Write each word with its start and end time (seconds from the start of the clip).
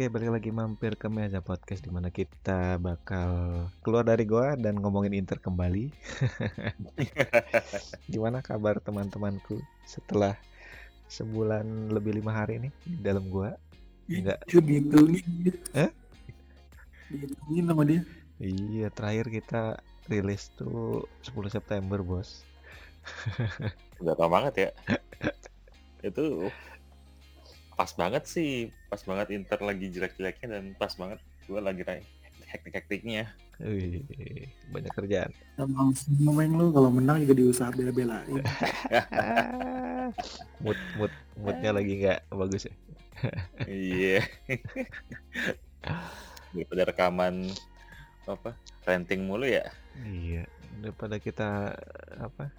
Oke, 0.00 0.08
balik 0.08 0.32
lagi 0.32 0.48
mampir 0.48 0.96
ke 0.96 1.12
Meja 1.12 1.44
Podcast 1.44 1.84
di 1.84 1.92
mana 1.92 2.08
kita 2.08 2.80
bakal 2.80 3.68
keluar 3.84 4.00
dari 4.00 4.24
goa 4.24 4.56
dan 4.56 4.80
ngomongin 4.80 5.12
Inter 5.12 5.36
kembali. 5.36 5.92
Gimana 8.08 8.40
kabar 8.40 8.80
teman-temanku 8.80 9.60
setelah 9.84 10.40
sebulan 11.04 11.92
lebih 11.92 12.16
lima 12.16 12.32
hari 12.32 12.64
nih 12.64 12.72
di 12.80 12.96
dalam 13.04 13.28
gua? 13.28 13.52
Enggak. 14.08 14.40
Itu 14.48 14.64
dihitungin? 14.64 15.20
Dihitungin 17.12 17.64
sama 17.68 17.84
dia. 17.84 18.00
Iya, 18.40 18.88
terakhir 18.96 19.28
kita 19.28 19.84
rilis 20.08 20.48
tuh 20.56 21.04
10 21.28 21.52
September, 21.52 22.00
Bos. 22.00 22.40
Udah 24.00 24.16
lama 24.16 24.32
banget 24.32 24.54
ya. 24.64 24.70
itu 26.08 26.48
pas 27.80 27.96
banget 27.96 28.28
sih, 28.28 28.68
pas 28.92 29.00
banget 29.00 29.40
Inter 29.40 29.56
lagi 29.64 29.88
jelek-jeleknya 29.88 30.52
dan 30.52 30.76
pas 30.76 30.92
banget 31.00 31.16
gue 31.48 31.56
lagi 31.64 31.80
hektik-hektiknya. 32.52 33.32
Wih, 33.56 34.04
banyak 34.68 34.92
kerjaan. 34.92 35.32
Emang 35.56 35.96
main 36.20 36.52
lu 36.52 36.76
kalau 36.76 36.92
menang 36.92 37.24
juga 37.24 37.40
diusaha 37.40 37.72
bela-belain. 37.72 38.36
mood 40.60 40.76
mood 41.00 41.12
moodnya 41.40 41.72
lagi 41.72 42.04
nggak 42.04 42.20
bagus 42.28 42.68
ya. 42.68 42.74
Iya. 43.64 44.28
Daripada 46.52 46.82
rekaman 46.92 47.48
apa 48.28 48.52
renting 48.84 49.24
mulu 49.24 49.48
ya. 49.48 49.72
Iya, 50.04 50.44
daripada 50.84 51.16
kita 51.16 51.72
apa 52.20 52.52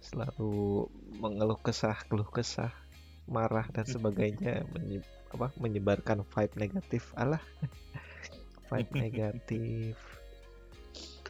selalu 0.00 0.88
mengeluh 1.20 1.60
kesah, 1.60 1.96
keluh 2.08 2.28
kesah, 2.28 2.72
marah 3.30 3.64
dan 3.70 3.86
sebagainya 3.86 4.66
menye- 4.74 5.06
apa 5.30 5.54
menyebarkan 5.56 6.26
vibe 6.26 6.54
negatif. 6.58 7.14
Alah. 7.14 7.40
vibe 8.68 8.92
negatif. 8.98 9.94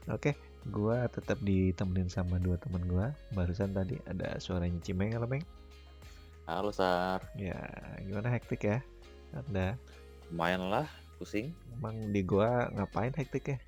Oke, 0.08 0.32
gua 0.66 1.06
tetap 1.06 1.36
ditemenin 1.44 2.08
sama 2.08 2.40
dua 2.40 2.56
teman 2.56 2.82
gua. 2.88 3.12
Barusan 3.30 3.76
tadi 3.76 4.00
ada 4.08 4.40
suaranya 4.40 4.80
Cimeng, 4.80 5.12
halo 5.12 5.28
Meng. 5.28 5.44
Halo 6.48 6.74
Sar, 6.74 7.22
Ya, 7.38 7.60
gimana 8.02 8.26
hektik 8.32 8.66
ya? 8.66 8.82
Anda 9.30 9.78
lumayan 10.26 10.66
lah 10.66 10.90
pusing. 11.14 11.54
emang 11.78 12.10
di 12.10 12.26
gua 12.26 12.66
ngapain 12.74 13.14
hektik 13.14 13.54
ya? 13.54 13.58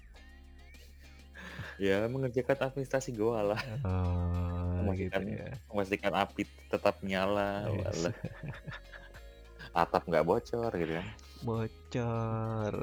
Ya 1.80 2.04
mengerjakan 2.06 2.70
administrasi 2.70 3.14
gue 3.16 3.32
lah, 3.32 3.58
Oh, 3.82 4.51
gitu 4.90 5.10
Memastikan- 5.12 5.28
ya. 5.28 5.48
memastikan 5.68 6.12
api 6.16 6.42
tetap 6.66 6.96
nyala, 7.00 7.68
Yes. 7.68 7.78
walah. 7.78 8.14
atap 9.74 10.02
nggak 10.04 10.22
bocor 10.22 10.70
gitu 10.70 10.92
kan. 10.92 11.06
bocor 11.40 12.74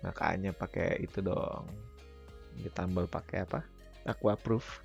makanya 0.00 0.50
pakai 0.50 1.00
itu 1.00 1.20
dong 1.20 1.70
ditambal 2.56 3.06
pakai 3.06 3.42
apa 3.42 3.62
aquaproof 4.04 4.82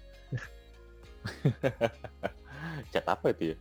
Cat 2.94 3.05
apa 3.05 3.25
itu 3.31 3.52
ya? 3.52 3.57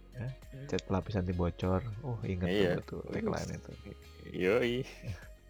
cat 0.67 0.83
pelapis 0.85 1.17
anti 1.17 1.33
bocor 1.33 1.81
oh 2.01 2.21
ingat 2.23 2.47
Iya. 2.47 2.73
tuh 2.81 3.01
betul 3.01 3.17
tagline 3.17 3.53
itu 3.55 3.71
Yoi. 4.31 4.77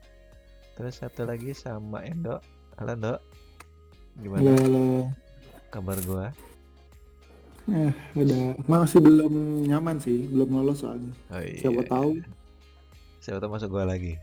terus 0.79 0.95
satu 0.97 1.27
lagi 1.27 1.51
sama 1.51 2.01
Endo 2.01 2.39
halo 2.79 2.95
Endo 2.95 3.15
gimana 4.17 4.55
halo. 4.55 5.11
kabar 5.69 5.99
gua 6.03 6.27
Eh, 7.69 7.93
udah 8.17 8.57
masih 8.65 9.05
belum 9.05 9.69
nyaman 9.69 10.01
sih, 10.01 10.25
belum 10.33 10.49
lolos 10.57 10.81
soalnya. 10.81 11.13
oh, 11.29 11.43
iya. 11.45 11.61
Siapa 11.61 11.83
tahu. 11.85 12.11
siapa 13.21 13.37
tahu 13.37 13.53
masuk 13.53 13.69
gua 13.77 13.85
lagi 13.85 14.17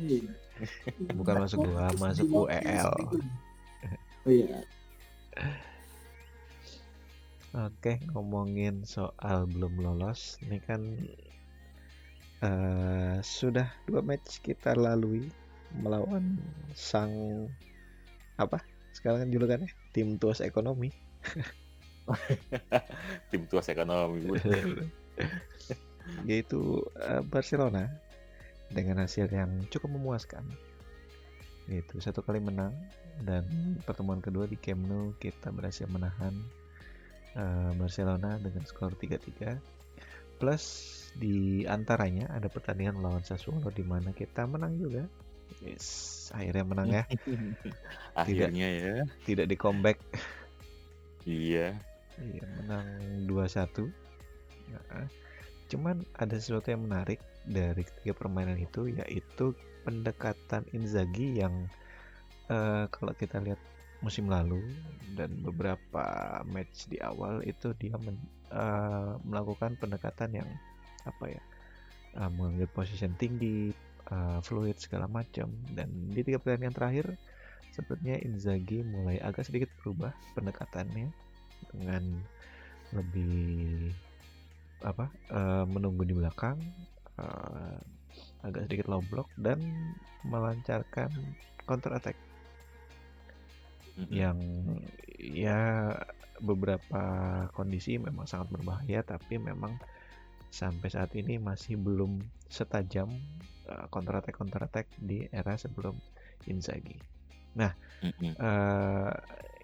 Iya. 0.00 0.32
bukan 1.20 1.44
masuk 1.44 1.60
gua 1.60 1.92
masuk 2.00 2.24
UEL 2.24 2.88
Oh 4.24 4.32
iya. 4.32 4.64
Oke, 7.56 7.96
ngomongin 8.12 8.84
soal 8.84 9.48
belum 9.48 9.80
lolos, 9.80 10.36
ini 10.44 10.60
kan 10.60 11.00
eh, 12.44 13.16
sudah 13.24 13.72
dua 13.88 14.04
match 14.04 14.44
kita 14.44 14.76
lalui 14.76 15.32
melawan 15.80 16.36
sang 16.76 17.12
apa? 18.36 18.60
Sekarang 18.92 19.24
kan 19.24 19.30
julukannya 19.32 19.70
tim 19.96 20.20
tuas 20.20 20.44
ekonomi. 20.44 20.92
Tim 23.30 23.42
tuas 23.50 23.68
ekonomi. 23.68 24.28
Yaitu 26.28 26.80
eh, 26.98 27.22
Barcelona 27.24 27.88
dengan 28.72 29.04
hasil 29.04 29.28
yang 29.28 29.68
cukup 29.68 29.96
memuaskan. 29.96 30.44
Itu 31.68 32.00
satu 32.00 32.24
kali 32.24 32.40
menang 32.40 32.72
dan 33.24 33.44
pertemuan 33.84 34.24
kedua 34.24 34.48
di 34.48 34.56
Camp 34.56 34.88
Nou 34.88 35.12
kita 35.20 35.52
berhasil 35.52 35.84
menahan 35.90 36.32
eh, 37.36 37.72
Barcelona 37.76 38.40
dengan 38.40 38.64
skor 38.64 38.96
3-3. 38.96 39.58
Plus 40.38 40.64
di 41.18 41.66
antaranya 41.66 42.30
ada 42.30 42.46
pertandingan 42.46 43.02
melawan 43.02 43.26
Sassuolo 43.26 43.74
di 43.74 43.82
mana 43.82 44.14
kita 44.14 44.46
menang 44.46 44.78
juga. 44.78 45.02
Yes, 45.64 46.28
akhirnya 46.30 46.64
menang 46.64 46.88
ya. 46.92 47.04
Akhirnya 48.20 48.68
ya. 48.68 48.94
Tidak 49.24 49.48
di 49.48 49.56
comeback. 49.56 49.96
Iya. 51.24 51.72
Iya, 52.18 52.44
menang 52.58 52.86
2-1. 53.30 53.86
Nah, 54.74 55.06
cuman 55.70 56.02
ada 56.18 56.34
sesuatu 56.34 56.68
yang 56.72 56.82
menarik 56.84 57.22
dari 57.46 57.86
ketiga 57.86 58.12
permainan 58.16 58.58
itu 58.58 58.90
yaitu 58.90 59.54
pendekatan 59.86 60.66
Inzaghi 60.74 61.40
yang 61.40 61.54
eh, 62.50 62.84
kalau 62.90 63.12
kita 63.16 63.40
lihat 63.40 63.60
musim 64.02 64.30
lalu 64.30 64.62
dan 65.18 65.30
beberapa 65.42 66.04
match 66.46 66.86
di 66.86 67.02
awal 67.02 67.42
itu 67.46 67.74
dia 67.78 67.94
men- 67.98 68.30
eh, 68.52 69.12
melakukan 69.22 69.78
pendekatan 69.78 70.42
yang 70.42 70.48
apa 71.06 71.24
ya 71.30 71.42
eh, 72.18 72.30
mengambil 72.34 72.68
position 72.74 73.14
tinggi, 73.16 73.70
eh, 74.10 74.38
fluid 74.42 74.76
segala 74.82 75.06
macam. 75.06 75.48
Dan 75.72 75.88
di 76.12 76.20
tiga 76.26 76.42
pertandingan 76.42 76.74
terakhir 76.76 77.06
sepertinya 77.72 78.18
Inzaghi 78.26 78.82
mulai 78.82 79.22
agak 79.22 79.46
sedikit 79.46 79.70
berubah 79.80 80.10
pendekatannya 80.34 81.27
dengan 81.72 82.04
lebih 82.94 83.92
apa 84.82 85.10
eh, 85.30 85.64
menunggu 85.66 86.06
di 86.06 86.14
belakang 86.14 86.58
eh, 87.18 87.78
agak 88.46 88.70
sedikit 88.70 88.86
low 88.88 89.02
block 89.10 89.28
dan 89.38 89.58
melancarkan 90.26 91.10
counter 91.66 91.94
attack 91.94 92.16
Mm-mm. 93.98 94.14
yang 94.14 94.38
ya 95.18 95.90
beberapa 96.38 97.02
kondisi 97.52 97.98
memang 97.98 98.30
sangat 98.30 98.54
berbahaya 98.54 99.02
tapi 99.02 99.42
memang 99.42 99.74
sampai 100.54 100.88
saat 100.88 101.10
ini 101.18 101.36
masih 101.36 101.76
belum 101.76 102.22
setajam 102.48 103.10
counter 103.92 104.16
attack 104.22 104.36
counter 104.38 104.62
attack 104.64 104.86
di 104.96 105.28
era 105.28 105.58
sebelum 105.58 105.98
Inzaghi. 106.48 106.96
Mm-mm. 108.00 108.32
Eh, 108.38 109.12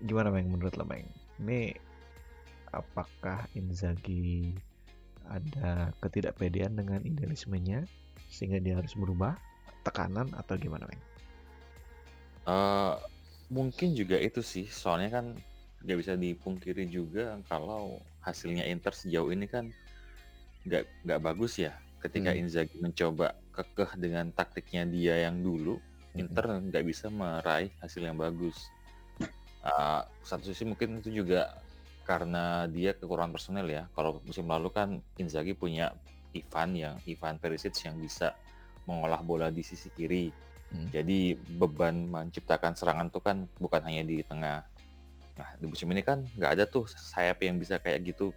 gimana 0.04 0.28
Meng 0.34 0.50
menurut 0.52 0.74
lo 0.76 0.84
Meng? 0.84 1.06
Ini 1.42 1.74
apakah 2.70 3.46
Inzaghi 3.54 4.54
ada 5.30 5.90
ketidakpedean 6.02 6.76
dengan 6.76 7.00
idealismenya 7.02 7.86
sehingga 8.28 8.60
dia 8.60 8.76
harus 8.78 8.92
berubah 8.98 9.38
tekanan 9.86 10.30
atau 10.36 10.54
gimana 10.58 10.84
Meng? 10.90 11.02
Eh, 12.44 12.94
mungkin 13.48 13.96
juga 13.96 14.20
itu 14.20 14.44
sih, 14.44 14.68
soalnya 14.68 15.20
kan 15.20 15.26
nggak 15.84 15.98
bisa 16.00 16.12
dipungkiri 16.16 16.88
juga 16.88 17.36
kalau 17.48 18.00
hasilnya 18.24 18.64
Inter 18.68 18.92
sejauh 18.96 19.28
ini 19.32 19.44
kan 19.48 19.68
nggak 20.64 20.84
nggak 21.04 21.20
bagus 21.24 21.60
ya. 21.60 21.72
Ketika 22.00 22.36
Hmm. 22.36 22.40
Inzaghi 22.40 22.76
mencoba 22.80 23.32
kekeh 23.56 23.96
dengan 23.96 24.28
taktiknya 24.32 24.84
dia 24.84 25.24
yang 25.24 25.40
dulu, 25.40 25.80
Inter 26.20 26.60
nggak 26.60 26.84
bisa 26.84 27.08
meraih 27.08 27.72
hasil 27.80 28.04
yang 28.04 28.16
bagus. 28.20 28.56
Eh, 29.64 30.02
satu 30.20 30.44
sisi 30.44 30.68
mungkin 30.68 31.00
itu 31.00 31.08
juga 31.24 31.56
karena 32.04 32.68
dia 32.68 32.92
kekurangan 32.92 33.32
personel 33.32 33.64
ya. 33.64 33.88
Kalau 33.96 34.20
musim 34.28 34.44
lalu 34.44 34.68
kan 34.68 35.00
Inzaghi 35.16 35.56
punya 35.56 35.96
Ivan 36.36 36.76
yang 36.76 36.94
Ivan 37.08 37.40
Perisic 37.40 37.72
yang 37.88 37.96
bisa 37.96 38.36
mengolah 38.84 39.24
bola 39.24 39.48
di 39.48 39.64
sisi 39.64 39.88
kiri. 39.88 40.28
Hmm. 40.68 40.92
Jadi 40.92 41.32
beban 41.56 41.96
menciptakan 42.12 42.76
serangan 42.76 43.08
tuh 43.08 43.24
kan 43.24 43.48
bukan 43.56 43.80
hanya 43.88 44.04
di 44.04 44.20
tengah. 44.20 44.60
Nah 45.40 45.48
di 45.56 45.64
musim 45.64 45.88
ini 45.96 46.04
kan 46.04 46.20
nggak 46.36 46.60
ada 46.60 46.64
tuh 46.68 46.84
sayap 46.84 47.40
yang 47.40 47.56
bisa 47.56 47.80
kayak 47.80 48.04
gitu. 48.04 48.36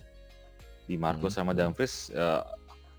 Di 0.88 0.96
Marco 0.96 1.28
Hmm, 1.28 1.36
sama. 1.36 1.52
Dumfries, 1.52 2.08
eh, 2.16 2.44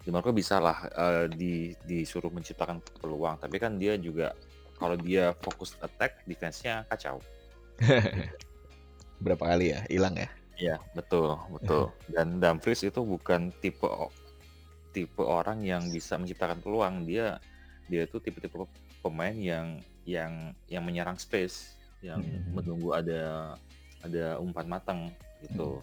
di 0.05 0.13
Marco 0.13 0.37
bisa 0.37 0.61
lah 0.61 0.85
eh, 0.85 1.25
di, 1.33 1.73
disuruh 1.89 2.29
menciptakan 2.29 2.85
peluang. 3.01 3.41
Tapi 3.41 3.57
kan 3.57 3.81
dia 3.81 3.97
juga 3.97 4.37
kalau 4.77 5.01
dia 5.01 5.33
fokus 5.41 5.81
attack, 5.81 6.29
defense-nya 6.29 6.85
kacau. 6.93 7.25
Berapa 9.25 9.45
kali 9.55 9.75
ya 9.75 9.81
hilang 9.91 10.15
ya? 10.19 10.29
Iya 10.59 10.77
betul 10.95 11.39
betul. 11.55 11.95
Dan 12.15 12.43
Dumfries 12.43 12.83
itu 12.83 13.01
bukan 13.03 13.55
tipe 13.63 13.87
tipe 14.91 15.23
orang 15.23 15.63
yang 15.63 15.87
bisa 15.91 16.19
menciptakan 16.19 16.59
peluang. 16.63 17.07
Dia 17.07 17.39
dia 17.89 18.05
itu 18.05 18.21
tipe-tipe 18.21 18.57
pemain 19.01 19.33
yang 19.33 19.81
yang 20.05 20.53
yang 20.67 20.83
menyerang 20.85 21.17
space, 21.17 21.77
yang 22.05 22.21
Mhm. 22.21 22.53
menunggu 22.53 22.91
ada 22.97 23.55
ada 24.03 24.39
umpan 24.43 24.67
matang 24.67 25.01
gitu. 25.43 25.83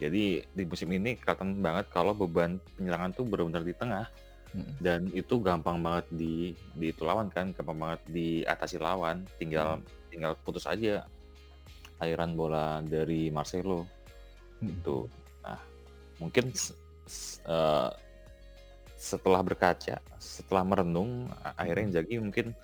Jadi 0.00 0.42
di 0.42 0.62
musim 0.66 0.90
ini 0.90 1.14
kelihatan 1.14 1.62
banget 1.62 1.86
kalau 1.94 2.12
beban 2.12 2.58
penyerangan 2.74 3.14
tuh 3.14 3.24
benar-benar 3.24 3.62
di 3.62 3.74
tengah 3.76 4.06
Mhm. 4.54 4.74
dan 4.82 5.00
itu 5.14 5.38
gampang 5.38 5.78
banget 5.82 6.06
di 6.10 6.54
di 6.74 6.90
itu 6.90 7.02
lawan 7.06 7.30
kan, 7.30 7.54
gampang 7.54 7.78
banget 7.78 8.00
diatasi 8.10 8.78
lawan. 8.82 9.22
Tinggal 9.38 9.82
tinggal 10.14 10.38
putus 10.38 10.70
aja 10.70 11.02
aliran 11.98 12.38
bola 12.38 12.78
dari 12.86 13.34
Marcelo 13.34 13.82
Mhm. 14.62 14.66
gitu. 14.70 15.10
Nah, 15.42 15.58
mungkin 16.22 16.54
eh, 17.44 17.90
setelah 18.94 19.40
berkaca, 19.44 20.00
setelah 20.16 20.62
merenung, 20.64 21.28
akhirnya 21.58 22.00
Inzaghi 22.00 22.16
mungkin 22.22 22.54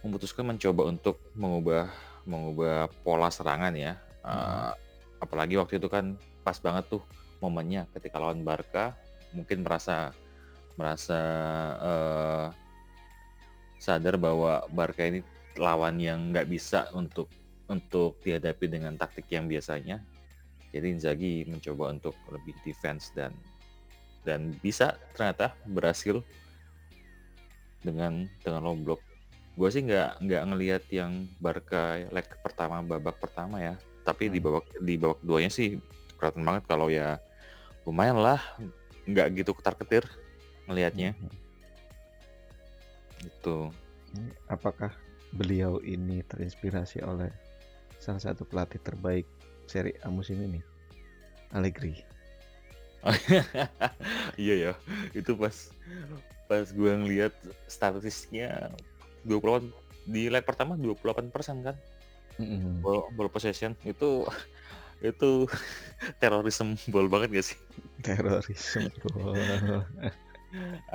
memutuskan 0.00 0.46
mencoba 0.46 0.88
untuk 0.88 1.18
mengubah 1.34 1.90
mengubah 2.24 2.88
pola 3.02 3.28
serangan 3.28 3.74
ya. 3.74 3.98
Eh, 4.24 4.72
apalagi 5.18 5.58
waktu 5.58 5.82
itu 5.82 5.90
kan 5.90 6.14
pas 6.46 6.56
banget 6.62 6.86
tuh 6.88 7.02
momennya 7.42 7.84
ketika 7.92 8.16
lawan 8.22 8.40
Barca, 8.46 8.94
mungkin 9.34 9.66
merasa 9.66 10.14
merasa 10.78 11.20
eh, 11.82 12.46
sadar 13.78 14.16
bahwa 14.16 14.64
Barca 14.72 15.04
ini 15.06 15.20
lawan 15.58 15.98
yang 16.00 16.30
nggak 16.32 16.48
bisa 16.48 16.88
untuk 16.94 17.28
untuk 17.68 18.16
dihadapi 18.24 18.66
dengan 18.70 18.96
taktik 18.96 19.28
yang 19.28 19.44
biasanya. 19.44 20.00
Jadi 20.72 20.86
Inzaghi 20.94 21.34
mencoba 21.48 21.92
untuk 21.92 22.14
lebih 22.32 22.56
defense 22.64 23.12
dan 23.12 23.32
dan 24.24 24.52
bisa 24.60 24.96
ternyata 25.16 25.56
berhasil 25.64 26.20
dengan 27.80 28.26
dengan 28.44 28.60
low 28.64 28.76
block. 28.76 29.00
Gue 29.58 29.68
sih 29.74 29.82
nggak 29.82 30.22
nggak 30.22 30.42
ngelihat 30.54 30.82
yang 30.94 31.26
Barca 31.42 31.98
leg 32.08 32.26
pertama 32.44 32.82
babak 32.84 33.18
pertama 33.18 33.58
ya, 33.58 33.74
tapi 34.06 34.30
di 34.30 34.38
Hmm. 34.38 34.46
babak 34.60 34.66
di 34.78 34.94
babak 34.94 35.18
keduanya 35.24 35.50
sih 35.50 35.68
kelihatan 36.18 36.42
banget 36.46 36.64
kalau 36.66 36.90
ya 36.90 37.18
lumayan 37.86 38.18
lah 38.20 38.42
nggak 39.08 39.40
gitu 39.40 39.56
ketar 39.56 39.74
ketir 39.78 40.04
ngelihatnya 40.68 41.16
Mhm. 41.16 41.30
gitu. 43.24 43.72
Ini 44.14 44.30
Apakah 44.48 44.92
beliau 45.34 45.78
ini 45.84 46.24
terinspirasi 46.24 47.04
oleh 47.04 47.28
salah 47.98 48.22
satu 48.22 48.46
pelatih 48.48 48.80
terbaik 48.80 49.26
Serie 49.68 49.98
A 50.00 50.08
musim 50.08 50.40
ini? 50.40 50.60
Allegri. 51.52 52.04
iya 54.40 54.54
ya, 54.58 54.72
itu 55.14 55.32
pas 55.38 55.54
pas 56.50 56.66
gue 56.66 56.92
ngeliat 56.98 57.30
statistiknya 57.70 58.72
28 59.22 59.70
di 60.08 60.32
leg 60.32 60.42
pertama 60.42 60.74
28% 60.74 61.60
kan 61.62 61.76
Mhm. 62.38 62.86
ball, 62.86 63.10
ball 63.18 63.26
possession 63.26 63.74
itu 63.82 64.22
itu 65.02 65.30
terorisme 66.22 66.78
ball 66.86 67.10
banget 67.10 67.34
gak 67.34 67.46
sih? 67.50 67.58
Terorisme. 68.02 68.86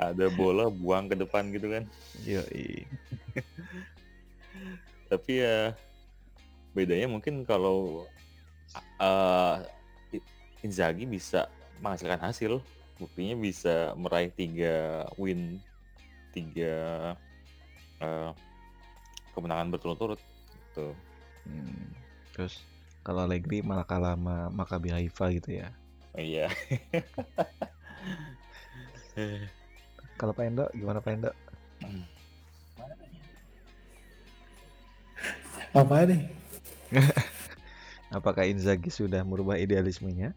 Ada 0.08 0.26
bola 0.32 0.72
buang 0.72 1.06
ke 1.12 1.14
depan 1.20 1.52
gitu 1.52 1.68
kan. 1.68 1.84
Yoi. 2.24 2.88
Tapi 5.08 5.32
ya 5.44 5.74
bedanya 6.74 7.06
mungkin 7.06 7.46
kalau 7.46 8.08
uh, 8.98 9.62
Inzaghi 10.64 11.04
bisa 11.04 11.46
menghasilkan 11.84 12.24
hasil, 12.24 12.58
buktinya 12.96 13.36
bisa 13.36 13.92
meraih 14.00 14.32
tiga 14.32 15.04
win, 15.20 15.60
tiga 16.32 17.12
uh, 18.00 18.32
kemenangan 19.36 19.70
berturut-turut. 19.70 20.20
Gitu. 20.50 20.86
Hmm. 21.44 21.92
Terus 22.32 22.64
kalau 23.04 23.28
Allegri 23.28 23.60
malah 23.60 23.84
kalah 23.84 24.16
sama 24.16 24.48
Maccabi 24.48 24.88
Haifa 24.90 25.28
gitu 25.36 25.60
ya. 25.60 25.68
Iya. 26.16 26.46
Kalau 30.18 30.32
Pak 30.32 30.46
Endo 30.46 30.64
gimana 30.72 31.02
Pak 31.02 31.12
Endo? 31.12 31.30
Apa 35.74 36.06
nih? 36.06 36.30
Apakah 38.14 38.46
Inzaghi 38.46 38.94
sudah 38.94 39.26
merubah 39.26 39.58
idealismenya? 39.58 40.30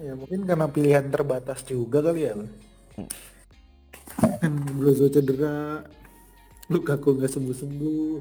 Ya 0.00 0.16
mungkin 0.16 0.48
karena 0.48 0.64
pilihan 0.64 1.04
terbatas 1.12 1.60
juga 1.68 2.00
kali 2.00 2.32
ya. 2.32 2.34
Kan 4.40 4.56
Brozo 4.72 5.12
cedera, 5.12 5.84
Lukaku 6.72 7.20
nggak 7.20 7.28
sembuh-sembuh. 7.28 8.16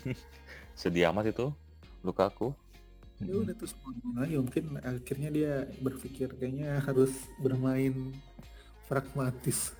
Sedih 0.80 1.12
amat 1.12 1.28
itu 1.28 1.52
Lukaku. 2.00 2.56
Ya 3.20 3.36
udah 3.36 3.52
terus 3.52 3.76
gimana 3.76 4.24
ya 4.24 4.40
mungkin 4.40 4.80
akhirnya 4.80 5.28
dia 5.28 5.52
berpikir 5.84 6.32
kayaknya 6.40 6.80
harus 6.80 7.12
bermain 7.36 8.16
pragmatis. 8.88 9.76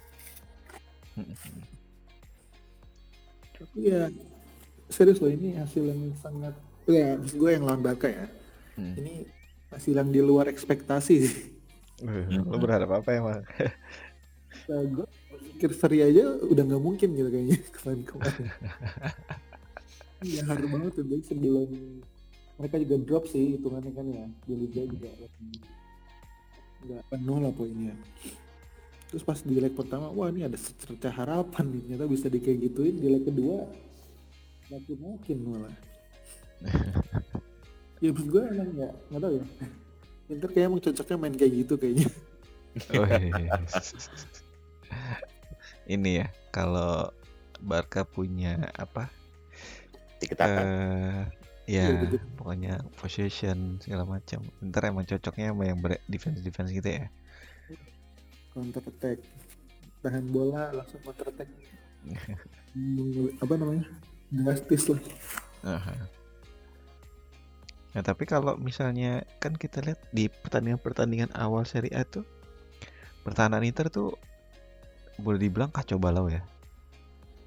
Tapi 3.57 3.81
ya 3.81 4.13
serius 4.91 5.23
loh 5.23 5.31
ini 5.31 5.57
hasil 5.57 5.87
yang 5.87 6.13
sangat 6.19 6.55
ya 6.91 7.17
gue 7.17 7.51
yang 7.51 7.65
lawan 7.65 7.81
Barca 7.81 8.11
ya. 8.11 8.27
Hmm. 8.75 8.95
Ini 8.99 9.27
hasil 9.71 9.95
yang 9.95 10.11
di 10.11 10.21
luar 10.21 10.51
ekspektasi 10.51 11.15
sih. 11.23 11.37
Eh, 12.03 12.43
Lo 12.43 12.59
berharap 12.59 13.01
apa 13.03 13.11
emang? 13.15 13.43
Nah, 14.71 14.87
gue 14.87 15.07
pikir 15.59 15.75
seri 15.75 15.99
aja 15.99 16.31
udah 16.47 16.63
nggak 16.63 16.83
mungkin 16.83 17.11
gitu 17.19 17.27
kayaknya 17.27 17.59
kemarin-kemarin. 17.79 18.47
Ya 20.21 20.45
harus 20.45 20.69
banget 20.69 20.93
tuh 21.01 21.05
guys 21.09 21.25
sebelum 21.33 21.65
mereka 22.61 22.77
juga 22.77 22.97
drop 23.01 23.25
sih 23.25 23.57
hitungannya 23.57 23.89
kan 23.97 24.05
ya 24.05 24.29
di 24.45 24.53
liga 24.53 24.85
juga 24.85 25.09
nggak 26.85 27.03
penuh 27.09 27.39
lah 27.41 27.53
poinnya. 27.57 27.97
Terus 29.09 29.25
pas 29.25 29.41
di 29.41 29.57
leg 29.59 29.75
pertama, 29.75 30.13
wah 30.13 30.31
ini 30.31 30.47
ada 30.47 30.55
secercah 30.55 31.11
harapan 31.11 31.67
nih, 31.67 31.81
ternyata 31.83 32.05
bisa 32.07 32.27
di 32.31 32.39
kayak 32.39 32.59
gituin. 32.71 32.95
Di 33.01 33.09
leg 33.11 33.25
kedua, 33.27 33.67
makin 34.71 34.99
makin 35.03 35.39
malah. 35.45 35.75
ya 38.01 38.09
maksud 38.15 38.29
gue 38.31 38.43
emang 38.49 38.71
nggak 38.79 38.93
nggak 39.11 39.21
tahu 39.21 39.33
ya. 39.35 39.45
Inter 40.31 40.49
kayaknya 40.55 40.69
emang 40.71 40.83
cocoknya 40.83 41.17
main 41.19 41.35
kayak 41.35 41.53
gitu 41.67 41.75
kayaknya. 41.77 42.09
Wes. 42.95 43.75
Ini 45.91 46.11
ya, 46.23 46.27
kalau 46.55 47.11
Barca 47.59 48.07
punya 48.07 48.71
apa? 48.79 49.11
Diketakan. 50.23 50.65
Eh 50.65 51.25
Iya, 51.71 51.87
ya, 51.87 52.03
betul. 52.03 52.19
pokoknya 52.35 52.83
possession 52.99 53.79
segala 53.79 54.03
macam. 54.03 54.43
Inter 54.59 54.91
emang 54.91 55.07
cocoknya 55.07 55.55
sama 55.55 55.71
yang 55.71 55.79
defense 56.11 56.43
defense 56.43 56.75
gitu 56.75 56.91
ya. 56.91 57.07
counter 58.51 58.83
attack 58.83 59.19
tahan 60.03 60.27
bola 60.27 60.75
langsung 60.75 60.99
counter 61.07 61.31
attack 61.31 61.49
apa 63.45 63.55
namanya 63.55 63.85
drastis 64.31 64.87
lah 64.89 65.03
Aha. 65.61 65.95
Nah, 67.91 68.03
tapi 68.07 68.25
kalau 68.25 68.57
misalnya 68.57 69.27
kan 69.43 69.53
kita 69.59 69.83
lihat 69.85 70.01
di 70.15 70.31
pertandingan-pertandingan 70.31 71.35
awal 71.37 71.67
Serie 71.69 71.93
A 71.93 72.07
tuh 72.07 72.25
pertahanan 73.27 73.67
Inter 73.67 73.93
tuh 73.93 74.17
boleh 75.21 75.37
dibilang 75.37 75.69
kacau 75.69 76.01
balau 76.01 76.31
ya. 76.33 76.41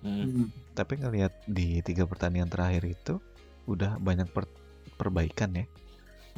Hmm. 0.05 0.29
Hmm. 0.29 0.47
Tapi 0.77 0.99
ngelihat 0.99 1.33
di 1.49 1.81
tiga 1.81 2.05
pertandingan 2.05 2.51
terakhir 2.51 2.85
itu 2.85 3.17
udah 3.65 3.97
banyak 3.97 4.29
per- 4.29 4.51
perbaikan 4.99 5.57
ya. 5.57 5.65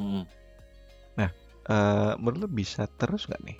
Hmm. 0.00 0.24
Eh 1.66 2.12
menurut 2.22 2.46
lo 2.46 2.48
bisa 2.50 2.86
terus 2.86 3.26
nggak 3.26 3.42
nih? 3.42 3.58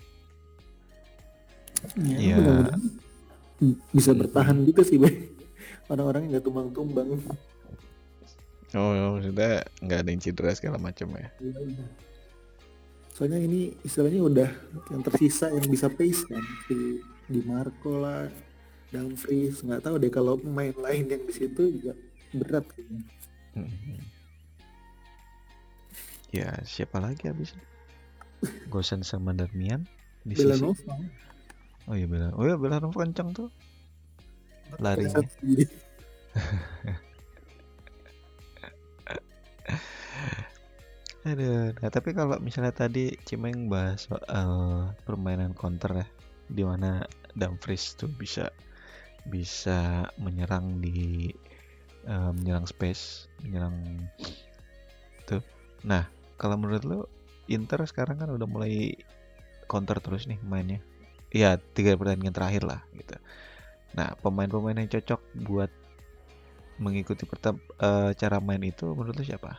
ya, 1.98 2.16
Iya. 2.18 2.34
mudah-mudahan 2.40 2.82
bisa 3.90 4.10
bertahan 4.14 4.56
gitu 4.62 4.82
sih 4.86 4.98
Bay. 4.98 5.35
Orang-orang 5.88 6.30
nggak 6.30 6.44
tumbang-tumbang 6.44 7.20
Oh, 8.74 9.16
sudah 9.22 9.62
nggak 9.80 9.98
ada 10.04 10.10
yang 10.10 10.20
cedera 10.20 10.52
segala 10.52 10.76
macam 10.76 11.08
ya. 11.16 11.30
soalnya 13.16 13.40
ini 13.40 13.72
istilahnya 13.80 14.20
udah 14.20 14.50
yang 14.92 15.00
tersisa 15.00 15.48
yang 15.48 15.64
bisa 15.64 15.88
pace 15.88 16.28
kan 16.28 16.44
si 16.68 17.00
di 17.24 17.40
Marco 17.40 17.96
lah 17.96 18.28
Dumfries 18.92 19.64
nggak 19.64 19.80
tahu 19.80 19.96
deh 19.96 20.12
kalau 20.12 20.36
pemain 20.36 20.76
lain 20.76 21.08
yang 21.08 21.22
di 21.24 21.32
situ 21.32 21.80
juga 21.80 21.96
berat 22.36 22.68
kayaknya. 22.68 23.00
Mhm. 23.56 23.96
Ya 26.30 26.52
siapa 26.68 27.00
lagi 27.00 27.32
habis? 27.32 27.56
Gosen 28.72 29.00
sama 29.00 29.32
Darmian 29.32 29.88
di 30.20 30.36
sisi. 30.36 30.44
Belanova 30.44 30.94
Oh 31.88 31.94
iya 31.96 32.04
Belan. 32.04 32.34
Oh 32.36 32.44
iya 32.44 32.58
Belanova 32.60 32.92
kencang 33.00 33.32
tuh. 33.32 33.48
Larinya. 34.78 35.22
Jadi, 35.42 35.64
Aduh, 41.26 41.74
nah 41.82 41.90
tapi 41.90 42.14
kalau 42.14 42.38
misalnya 42.38 42.70
tadi 42.70 43.10
Cimeng 43.26 43.66
bahas 43.66 44.06
soal 44.06 44.50
permainan 45.02 45.58
counter 45.58 45.90
ya, 45.90 46.06
di 46.46 46.62
mana 46.62 47.02
Dumfries 47.34 47.98
tuh 47.98 48.06
bisa 48.06 48.54
bisa 49.26 50.06
menyerang 50.22 50.78
di 50.78 51.26
eh, 52.06 52.30
menyerang 52.30 52.70
space, 52.70 53.26
menyerang 53.42 53.74
tuh. 55.26 55.42
Nah, 55.82 56.06
kalau 56.38 56.54
menurut 56.54 56.84
lo 56.86 57.00
Inter 57.50 57.82
sekarang 57.90 58.22
kan 58.22 58.30
udah 58.30 58.46
mulai 58.46 58.94
counter 59.66 59.98
terus 59.98 60.30
nih 60.30 60.38
mainnya. 60.46 60.78
Iya, 61.34 61.58
tiga 61.74 61.98
pertandingan 61.98 62.34
terakhir 62.34 62.62
lah 62.62 62.80
gitu. 62.94 63.18
Nah, 63.96 64.12
pemain-pemain 64.22 64.76
yang 64.80 64.90
cocok 64.92 65.20
buat 65.48 65.70
mengikuti 66.84 67.24
pertem- 67.30 67.64
eh, 67.80 68.10
cara 68.20 68.36
main 68.46 68.62
itu 68.72 68.86
menurut 68.96 69.16
lo 69.18 69.24
siapa? 69.24 69.50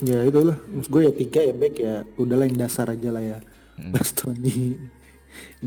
Ya 0.00 0.18
itulah, 0.24 0.56
maksud 0.72 0.90
gue 0.94 1.02
ya 1.08 1.12
tiga 1.12 1.40
ya 1.48 1.54
back 1.62 1.74
ya 1.76 1.94
udahlah 2.16 2.46
yang 2.48 2.58
dasar 2.64 2.86
aja 2.94 3.08
lah 3.12 3.20
ya. 3.32 3.38
Hmm, 3.78 3.92
Bastoni, 3.92 4.80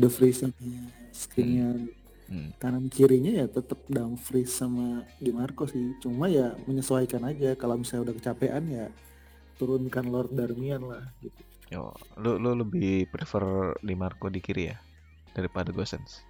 The 0.00 0.08
Vries 0.14 0.38
sama 0.42 0.66
Skriniar. 1.14 1.78
hmm, 2.28 2.50
Kanan 2.62 2.86
kirinya 2.90 3.32
ya 3.40 3.46
tetap 3.56 3.80
Dumfries 3.96 4.50
sama 4.60 4.86
Di 5.24 5.30
Marco 5.38 5.64
sih. 5.70 5.86
Cuma 6.02 6.26
ya 6.32 6.56
menyesuaikan 6.68 7.22
aja 7.30 7.54
kalau 7.60 7.76
misalnya 7.80 8.10
udah 8.10 8.16
kecapean 8.18 8.64
ya 8.78 8.86
turunkan 9.58 10.06
Lord 10.14 10.32
Darmian 10.38 10.82
lah 10.90 11.04
gitu. 11.22 11.42
Yo, 11.72 11.92
lo 12.22 12.36
lo 12.40 12.50
lebih 12.62 13.08
prefer 13.12 13.44
Di 13.88 13.94
Marco 13.96 14.26
di 14.32 14.40
kiri 14.44 14.64
ya 14.72 14.76
daripada 15.36 15.70
Gosens? 15.72 16.24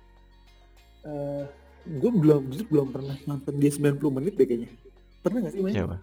Eh, 1.04 1.44
gue 1.84 2.10
belum 2.10 2.48
jujur 2.48 2.66
belum 2.68 2.88
pernah 2.90 3.16
nonton 3.28 3.54
dia 3.60 3.70
90 3.70 4.00
menit 4.08 4.34
deh 4.34 4.46
kayaknya. 4.48 4.70
Pernah 5.20 5.38
gak 5.44 5.52
sih 5.52 5.60
main? 5.60 5.74
Siapa? 5.76 5.96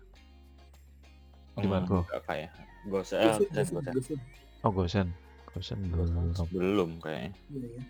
Di 1.58 1.68
Marco. 1.68 2.06
Enggak 2.06 2.24
kayak. 2.26 2.50
Gue 2.82 3.02
Gosen, 3.02 3.22
saya 3.22 3.66
Gosen, 3.66 3.94
Gosen. 3.94 4.20
Oh, 4.62 4.72
Gosen. 4.74 5.08
Gosen 5.52 5.80
belum. 5.90 6.10
belum 6.50 6.90
kayaknya. 7.02 7.32
Iya. 7.52 7.82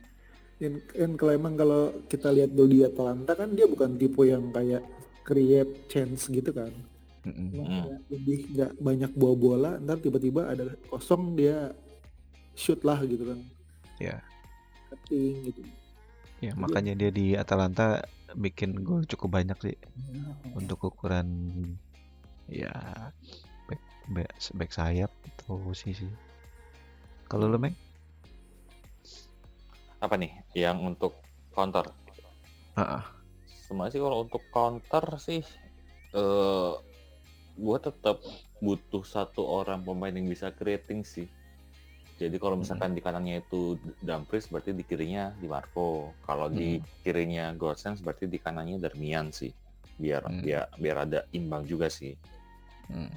Dan, 0.61 0.73
dan 0.93 1.11
kalau 1.17 1.31
emang 1.33 1.53
kalau 1.57 1.81
kita 2.05 2.29
lihat 2.29 2.53
dulu 2.53 2.69
di 2.69 2.79
Atalanta 2.81 3.33
kan 3.33 3.49
dia 3.51 3.65
bukan 3.65 3.97
tipe 3.97 4.21
yang 4.23 4.49
kayak 4.49 4.83
create 5.21 5.89
chance 5.89 6.29
gitu 6.29 6.53
kan. 6.53 6.69
Emang 7.21 7.69
Hmm. 7.85 7.85
lebih 8.09 8.49
nggak 8.49 8.71
banyak 8.81 9.11
bawa 9.13 9.35
bola, 9.37 9.71
ntar 9.77 10.01
tiba-tiba 10.01 10.49
ada 10.49 10.73
kosong 10.89 11.37
dia 11.37 11.69
shoot 12.53 12.81
lah 12.81 12.97
gitu 13.05 13.29
kan. 13.29 13.39
Ya. 14.01 14.17
Cutting 14.89 15.49
gitu. 15.49 15.61
Ya, 16.41 16.57
makanya 16.57 16.97
dia 16.97 17.13
di 17.13 17.37
Atalanta 17.37 18.01
bikin 18.33 18.81
gol 18.81 19.05
cukup 19.05 19.37
banyak 19.37 19.57
sih 19.61 19.77
Ya, 19.77 20.33
untuk 20.57 20.89
ukuran 20.89 21.27
ya 22.49 22.73
back 23.69 23.81
back, 24.09 24.31
back 24.57 24.71
sayap 24.73 25.11
atau 25.37 25.61
posisi. 25.61 26.09
Kalau 27.29 27.47
lo 27.47 27.61
Meng? 27.61 27.77
Apa 30.01 30.17
nih 30.17 30.33
yang 30.57 30.81
untuk 30.81 31.21
counter? 31.53 31.93
Ah, 32.75 32.99
ah. 32.99 33.03
Sebenarnya 33.45 33.93
sih 33.93 34.01
kalau 34.01 34.17
untuk 34.25 34.43
counter 34.51 35.05
sih 35.21 35.41
eh 36.11 36.73
gue 37.55 37.77
tetap 37.77 38.17
butuh 38.59 39.05
satu 39.05 39.45
orang 39.45 39.85
pemain 39.85 40.11
yang 40.11 40.27
bisa 40.27 40.49
creating 40.51 41.05
sih. 41.05 41.29
Jadi 42.21 42.37
kalau 42.37 42.53
misalkan 42.53 42.93
di 42.93 43.01
kanannya 43.01 43.41
itu 43.41 43.81
Dumfries 43.97 44.45
berarti 44.45 44.77
di 44.77 44.85
kirinya 44.85 45.33
di 45.41 45.49
Marco. 45.49 46.13
Kalau 46.21 46.53
di 46.53 46.77
kirinya 47.01 47.49
Gosens 47.57 48.05
berarti 48.05 48.29
di 48.29 48.37
kanannya 48.37 48.77
Darmian 48.77 49.33
sih. 49.33 49.49
Biar 49.97 50.29
Hmm. 50.29 50.45
biar 50.45 50.69
biar 50.77 50.97
ada 51.09 51.19
imbang 51.33 51.65
juga 51.65 51.89
sih. 51.89 52.13
Hmm. 52.93 53.09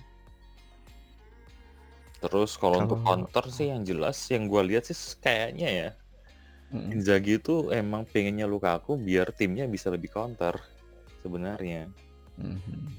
Terus 2.24 2.56
kalau 2.56 2.88
untuk 2.88 3.04
counter 3.04 3.44
sih 3.52 3.68
yang 3.68 3.84
jelas 3.84 4.16
yang 4.32 4.48
gue 4.48 4.62
lihat 4.64 4.88
sih 4.88 4.96
kayaknya 5.20 5.68
ya 5.68 5.90
Mm-mm. 6.72 6.90
Inzaghi 6.96 7.38
itu 7.38 7.70
emang 7.70 8.02
pengennya 8.08 8.48
Lukaku 8.50 8.98
biar 8.98 9.30
timnya 9.30 9.68
bisa 9.70 9.92
lebih 9.94 10.10
counter 10.10 10.58
sebenarnya. 11.22 11.86
Mhm. 12.40 12.90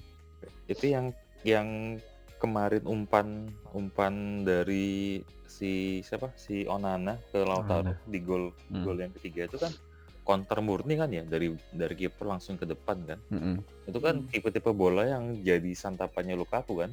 Itu 0.69 0.85
yang 0.85 1.11
yang 1.43 1.99
kemarin 2.45 2.85
umpan 2.85 3.49
umpan 3.73 4.45
dari 4.45 5.17
si 5.49 6.05
siapa 6.05 6.29
si 6.37 6.69
Onana 6.69 7.17
ke 7.33 7.41
Lautaro 7.41 7.97
Onana. 7.97 8.05
di 8.05 8.21
gol 8.21 8.53
Hmm. 8.69 8.85
gol 8.85 9.01
yang 9.01 9.09
ketiga 9.17 9.49
itu 9.49 9.57
kan 9.57 9.73
counter 10.21 10.61
murni 10.61 10.93
kan 10.93 11.09
ya 11.09 11.25
dari 11.25 11.49
dari 11.73 11.93
kiper 11.97 12.29
langsung 12.29 12.57
ke 12.57 12.69
depan 12.69 13.01
kan. 13.05 13.19
Mm-mm. 13.33 13.61
Itu 13.89 13.97
kan 13.97 14.21
Hmm. 14.21 14.29
tipe-tipe 14.29 14.69
bola 14.73 15.09
yang 15.09 15.41
jadi 15.41 15.73
santapannya 15.73 16.37
Lukaku 16.37 16.85
kan. 16.85 16.91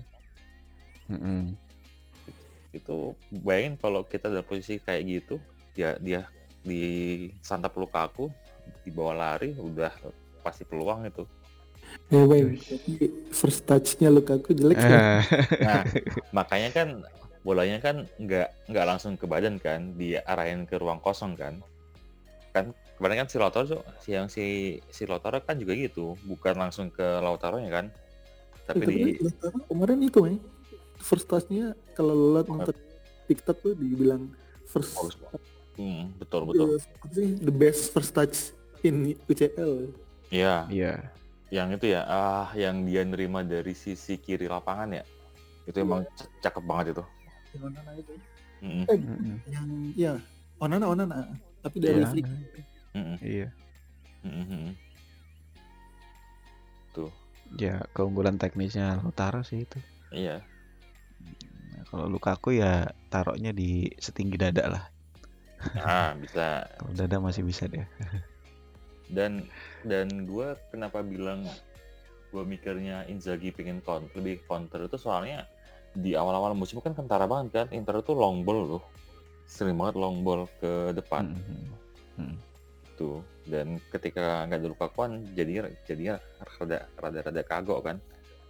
Mm-mm. 1.13 1.53
Itu 2.73 3.13
bayangin 3.45 3.77
kalau 3.77 4.09
kita 4.09 4.33
dalam 4.33 4.45
posisi 4.49 4.81
kayak 4.81 5.03
gitu 5.05 5.37
ya 5.77 5.97
dia 6.01 6.25
di 6.65 7.29
santap 7.45 7.77
Lukaku 7.77 8.33
dibawa 8.85 9.13
lari 9.37 9.53
udah 9.53 9.93
pasti 10.41 10.65
peluang 10.65 11.05
itu. 11.09 11.25
Ya, 12.09 12.23
Bang, 12.25 12.57
tapi 12.61 12.93
first 13.33 13.65
touch-nya 13.65 14.09
Lukaku 14.09 14.53
jelek 14.53 14.77
ya. 14.77 14.85
Eh, 14.85 15.21
Nah, 15.61 15.83
makanya 16.31 16.69
kan 16.71 16.89
bolanya 17.43 17.81
kan 17.81 18.05
nggak 18.17 18.69
nggak 18.69 18.87
langsung 18.87 19.17
ke 19.17 19.25
badan 19.25 19.57
kan, 19.57 19.97
diarahin 19.97 20.63
ke 20.63 20.77
ruang 20.77 21.01
kosong 21.01 21.33
kan. 21.35 21.59
Kan 22.53 22.71
kemarin 22.97 23.25
kan 23.25 23.29
si 23.29 23.37
Lautaro 23.41 23.65
tuh- 23.67 23.87
si 23.99 24.13
yang 24.13 24.29
si 24.29 24.45
si 24.89 25.03
Lautaro 25.09 25.41
kan 25.41 25.57
juga 25.57 25.73
gitu, 25.73 26.15
bukan 26.23 26.55
langsung 26.55 26.87
ke 26.87 27.03
Lautaro 27.19 27.57
ya 27.59 27.73
kan. 27.73 27.87
Tapi 28.69 28.85
di 28.85 28.93
Tapi 29.17 29.25
Lautaro 29.25 29.59
kemarin 29.67 29.99
itu 30.01 30.19
Bang. 30.21 30.37
First 31.03 31.27
touch-nya 31.27 31.75
kalau 31.97 32.15
lo 32.15 32.39
liat 32.39 32.47
nonton 32.47 32.77
TikTok 33.27 33.57
tuh 33.59 33.75
dibilang 33.75 34.31
first 34.69 34.95
bagus. 34.95 35.17
Hmm, 35.73 36.13
betul 36.15 36.45
betul. 36.47 36.77
sih, 37.11 37.41
the 37.41 37.51
best 37.51 37.91
first 37.91 38.13
touch 38.13 38.53
in 38.85 39.17
UCL. 39.27 39.89
Iya, 40.29 40.69
Iya. 40.69 40.95
Yang 41.53 41.69
itu 41.69 41.93
ya, 41.93 42.01
ah 42.09 42.49
yang 42.57 42.89
dia 42.89 43.05
nerima 43.05 43.45
dari 43.45 43.77
sisi 43.77 44.17
kiri 44.17 44.49
lapangan 44.49 44.89
ya. 44.97 45.05
Itu 45.69 45.85
emang 45.85 46.09
c- 46.17 46.31
cakep 46.41 46.65
banget 46.65 46.97
itu. 46.97 47.05
Yang 47.53 47.63
Onana 47.69 47.93
itu. 47.93 48.13
Eh, 48.89 48.99
yang 49.53 49.67
ya 49.93 50.13
Onana 50.57 50.87
Onana 50.89 51.17
tapi 51.61 51.77
dari 51.79 52.01
Iya. 52.01 52.09
flick. 52.09 52.27
mm-mm, 52.97 53.17
Iya. 53.21 53.49
mm-mm, 54.25 54.45
mm-mm. 54.49 54.73
Tuh, 56.93 57.13
Ya 57.61 57.85
keunggulan 57.93 58.41
teknisnya 58.41 58.97
Lautaro 59.05 59.45
sih 59.45 59.69
itu. 59.69 59.77
iya. 60.09 60.41
Nah, 61.73 61.85
kalau 61.93 62.09
Lukaku 62.09 62.57
ya 62.57 62.89
taruhnya 63.13 63.53
di 63.53 63.93
setinggi 64.01 64.41
dada 64.41 64.65
lah. 64.73 64.85
Nah, 65.77 66.17
bisa 66.17 66.65
Kalau 66.81 66.93
dada 66.97 67.17
masih 67.21 67.45
bisa 67.45 67.69
deh. 67.69 67.85
dan 69.13 69.45
dan 69.85 70.25
gue 70.25 70.57
kenapa 70.73 71.05
bilang 71.05 71.45
gue 72.33 72.43
mikirnya 72.49 73.05
Inzaghi 73.13 73.53
pengen 73.53 73.85
counter 73.85 74.09
lebih 74.17 74.41
counter 74.49 74.89
itu 74.89 74.97
soalnya 74.97 75.45
di 75.93 76.17
awal-awal 76.17 76.57
musim 76.57 76.81
kan 76.81 76.97
kentara 76.97 77.29
banget 77.29 77.53
kan 77.53 77.67
Inter 77.77 78.01
itu 78.01 78.17
long 78.17 78.41
ball 78.41 78.65
loh 78.65 78.85
sering 79.53 79.77
banget 79.77 80.01
long 80.01 80.25
ball 80.25 80.49
ke 80.57 80.97
depan. 80.97 81.37
Mhm. 82.17 82.37
tuh 82.93 83.25
dan 83.49 83.81
ketika 83.89 84.45
nggak 84.45 84.61
ada 84.61 84.69
Lukaku 84.69 84.97
kan 85.01 85.13
jadinya 85.33 85.65
jadinya 85.89 86.15
rada 86.61 86.85
rada 87.01 87.19
rada 87.25 87.43
kagok 87.45 87.81
kan. 87.85 87.97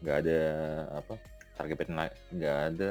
Nggak 0.02 0.16
ada 0.26 0.40
apa 0.98 1.14
target 1.54 1.78
nggak 2.34 2.58
ada 2.74 2.90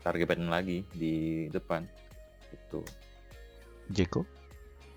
target 0.00 0.28
lagi 0.40 0.88
di 0.96 1.46
depan. 1.52 1.84
Itu. 2.48 2.80
Jeko? 3.92 4.37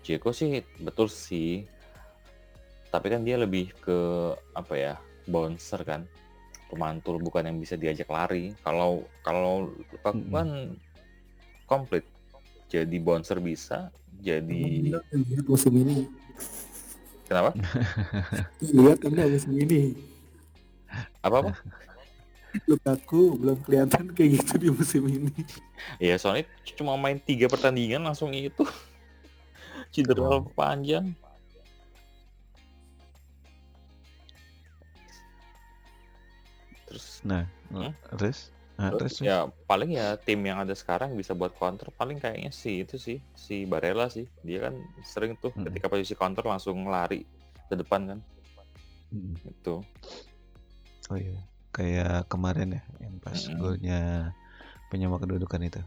Jeko 0.02 0.34
sih 0.34 0.60
betul 0.82 1.06
sih. 1.06 1.66
Tapi 2.92 3.06
kan 3.08 3.24
dia 3.24 3.40
lebih 3.40 3.72
ke 3.80 3.98
apa 4.52 4.74
ya? 4.76 4.94
bouncer 5.22 5.78
kan. 5.86 6.02
Pemantul 6.66 7.22
bukan 7.22 7.46
yang 7.46 7.58
bisa 7.62 7.78
diajak 7.78 8.10
lari. 8.10 8.50
Kalau 8.66 9.06
kalau 9.22 9.70
Lukaku 9.70 10.18
Mm-mm. 10.18 10.34
kan 10.34 10.48
komplit. 11.70 12.04
Jadi 12.72 12.96
bouncer 12.98 13.36
bisa, 13.36 13.92
jadi 14.24 14.96
lihat 15.12 15.44
musim 15.44 15.76
ini. 15.76 16.08
kenapa? 17.28 17.52
Lihat 18.64 19.04
Anda 19.04 19.28
musim 19.28 19.52
ini. 19.60 19.92
Apa 21.20 21.44
apa? 21.44 21.50
Lukaku 22.64 23.36
belum 23.36 23.60
kelihatan 23.60 24.12
kayak 24.16 24.40
gitu 24.40 24.52
di 24.56 24.68
musim 24.72 25.04
ini. 25.04 25.32
ya 26.00 26.16
soalnya 26.16 26.48
cuma 26.76 26.96
main 26.96 27.20
tiga 27.20 27.44
pertandingan 27.44 28.00
langsung 28.04 28.32
itu 28.32 28.64
cedera 29.92 30.40
Oh. 30.40 30.42
panjang. 30.56 31.12
Terus 36.88 37.06
Nah, 37.24 37.44
Hmm? 37.72 37.92
terus? 38.16 38.52
Nah, 38.76 38.88
Terus 38.96 39.14
terus, 39.20 39.28
ya 39.28 39.46
paling 39.68 39.94
ya 39.94 40.16
tim 40.18 40.40
yang 40.42 40.64
ada 40.64 40.72
sekarang 40.74 41.14
bisa 41.14 41.36
buat 41.36 41.54
counter 41.54 41.92
paling 41.94 42.18
kayaknya 42.18 42.50
sih 42.50 42.82
itu 42.82 42.96
sih 42.98 43.20
si 43.36 43.62
Barella 43.68 44.08
sih 44.10 44.26
dia 44.42 44.58
kan 44.68 44.74
sering 45.04 45.36
tuh 45.38 45.52
Mm-mm. 45.54 45.70
ketika 45.70 45.86
posisi 45.92 46.16
counter 46.18 46.42
langsung 46.42 46.88
lari 46.88 47.22
ke 47.68 47.74
depan 47.78 48.16
kan 48.16 48.18
Mm. 49.12 49.36
itu 49.44 49.76
Oh 51.12 51.18
iya, 51.20 51.36
kayak 51.76 52.32
kemarin 52.32 52.80
ya, 52.80 52.82
yang 53.04 53.20
pas 53.20 53.36
Mm-mm. 53.36 53.60
golnya 53.60 54.32
penyama 54.88 55.20
kedudukan 55.20 55.60
itu. 55.68 55.80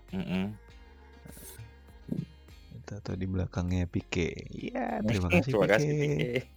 Mm-mm. 2.86 3.00
atau 3.01 3.13
di 3.18 3.25
belakangnya 3.25 3.89
Pique. 3.89 4.30
Iya, 4.51 5.01
terima 5.01 5.27
kasih 5.36 5.51
Terima 5.51 5.68
kasih. 5.68 5.89
Pique. 5.89 6.46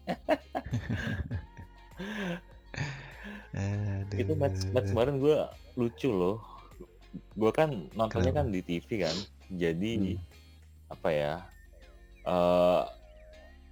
Aduh. 3.57 4.19
Itu 4.21 4.33
match, 4.37 4.69
match 4.71 4.93
kemarin 4.93 5.17
gue 5.19 5.37
lucu 5.75 6.13
loh. 6.13 6.45
Gue 7.35 7.51
kan 7.51 7.89
nontonnya 7.97 8.31
Kenapa? 8.31 8.45
kan 8.45 8.53
di 8.53 8.61
TV 8.61 8.89
kan. 9.01 9.17
Jadi 9.49 9.93
Hmm. 9.97 10.21
apa 10.93 11.09
ya? 11.11 11.35
eh 12.29 12.83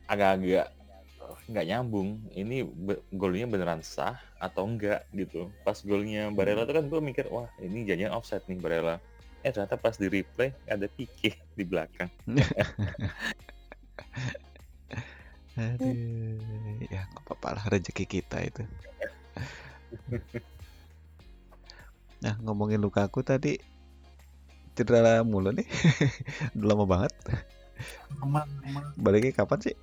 agak-agak 0.08 0.72
nggak 1.52 1.66
nyambung. 1.68 2.24
Ini 2.32 2.64
be- 2.64 3.04
golnya 3.12 3.44
beneran 3.44 3.84
sah 3.84 4.16
atau 4.40 4.64
enggak 4.64 5.04
gitu. 5.12 5.52
Pas 5.60 5.76
golnya 5.84 6.32
Barella 6.32 6.64
tuh 6.64 6.80
kan 6.80 6.88
gue 6.88 7.00
mikir 7.04 7.28
wah 7.28 7.52
ini 7.60 7.84
jangan 7.84 8.16
offside 8.16 8.48
nih 8.48 8.56
Barella. 8.56 8.96
Eh 9.46 9.54
ternyata 9.54 9.78
pas 9.78 9.94
di 9.94 10.10
replay 10.10 10.50
ada 10.66 10.90
Pique 10.90 11.38
di 11.54 11.62
belakang. 11.62 12.10
Aduh, 15.56 15.94
ya 16.90 17.06
nggak 17.06 17.22
apa-apa 17.30 17.48
lah 17.54 17.64
rezeki 17.70 18.04
kita 18.10 18.42
itu. 18.42 18.66
Nah 22.16 22.32
ngomongin 22.40 22.80
Lukaku 22.80 23.20
tadi 23.20 23.60
cedera 24.72 25.20
mulu 25.20 25.52
nih, 25.52 25.68
udah 26.56 26.66
lama 26.72 26.84
banget. 26.88 27.12
aman 28.24 28.48
aman 28.64 28.82
Baliknya 28.96 29.36
kapan 29.36 29.60
sih? 29.60 29.76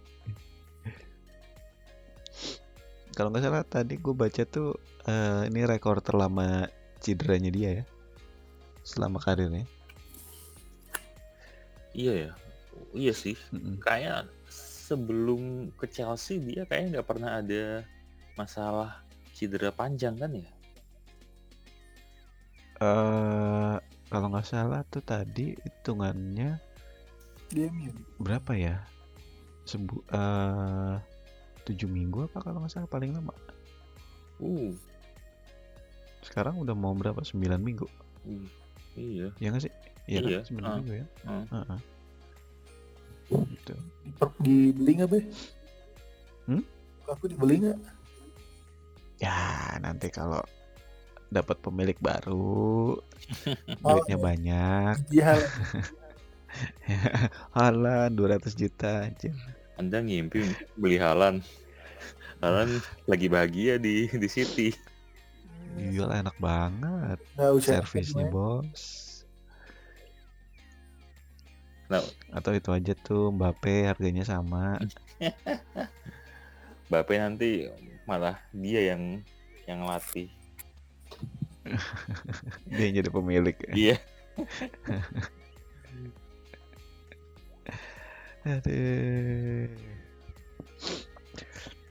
Kalau 3.13 3.29
nggak 3.29 3.45
salah 3.45 3.61
tadi 3.61 4.01
gue 4.01 4.17
baca 4.17 4.43
tuh 4.49 4.73
eh, 5.05 5.45
ini 5.45 5.61
rekor 5.69 6.01
terlama 6.01 6.65
cederanya 6.97 7.53
dia 7.53 7.69
ya, 7.81 7.83
selama 8.83 9.17
karirnya. 9.23 9.65
Iya 11.95 12.13
ya. 12.29 12.31
Iya 12.93 13.13
sih. 13.15 13.37
Mm-mm. 13.55 13.79
Kayak 13.81 14.29
sebelum 14.51 15.73
ke 15.79 15.87
Chelsea 15.89 16.37
dia 16.37 16.67
kayaknya 16.67 16.99
nggak 16.99 17.09
pernah 17.09 17.39
ada 17.39 17.81
masalah 18.35 19.01
cedera 19.33 19.71
panjang 19.73 20.19
kan 20.19 20.31
ya? 20.35 20.49
Eh, 22.83 23.75
kalau 24.11 24.27
nggak 24.29 24.45
salah 24.45 24.83
tuh 24.91 25.01
tadi 25.01 25.55
hitungannya 25.55 26.59
dia 27.49 27.67
berapa 28.19 28.51
ya? 28.57 28.77
Sebu 29.63 30.03
eh 30.11 30.95
tujuh 31.63 31.87
minggu 31.87 32.27
apa 32.27 32.43
kalau 32.43 32.59
nggak 32.59 32.73
salah 32.75 32.89
paling 32.91 33.15
lama. 33.15 33.31
Uh, 34.43 34.75
Sekarang 36.19 36.59
udah 36.59 36.75
mau 36.75 36.91
berapa? 36.91 37.23
9 37.23 37.39
minggu. 37.61 37.87
uh, 38.27 38.62
iya. 38.95 39.27
Ya 39.39 39.47
nggak 39.49 39.63
sih? 39.63 39.73
Iya 40.03 40.19
Iya, 40.19 40.39
kan? 40.41 40.51
9 40.51 40.63
ah, 40.63 40.75
minggu 40.77 40.93
ya. 40.93 41.05
ah. 41.23 41.43
Heeh. 41.47 41.79
Gitu. 43.33 43.75
Dibeli 44.39 44.91
nggak 44.99 45.09
be 45.09 45.19
Hmm? 46.43 46.63
aku 47.07 47.25
dibeli 47.25 47.55
nggak 47.63 47.79
Ya 49.17 49.39
nanti 49.79 50.11
kalau 50.11 50.43
dapat 51.31 51.57
pemilik 51.63 51.95
baru, 51.97 52.99
Oh, 53.81 53.95
duitnya 53.97 54.17
banyak. 54.19 54.95
iya 55.09 55.39
Halan 57.55 58.13
200 58.19 58.53
juta 58.53 59.07
anjir. 59.07 59.33
Anda 59.79 60.03
ngimpi 60.03 60.43
beli 60.77 60.99
Halan. 60.99 61.41
Halan 62.43 62.77
lagi 63.07 63.31
bahagia 63.31 63.79
di 63.79 64.05
di 64.11 64.27
City. 64.27 64.75
Gila 65.77 66.21
enak 66.21 66.37
banget. 66.37 67.17
Servisnya 67.61 68.29
bos. 68.29 69.09
Nah. 71.91 71.99
Atau 72.33 72.57
itu 72.57 72.73
aja 72.73 72.97
tuh 72.97 73.29
Mbappe 73.29 73.85
harganya 73.85 74.25
sama. 74.25 74.81
Bape 76.91 77.15
nanti 77.17 77.65
malah 78.05 78.37
dia 78.53 78.93
yang 78.93 79.25
yang 79.65 79.81
latih. 79.87 80.29
Dia 82.67 82.91
yang 82.91 82.99
jadi 82.99 83.07
pemilik. 83.07 83.55
Iya. 83.71 83.95
Aduh. 88.43 89.71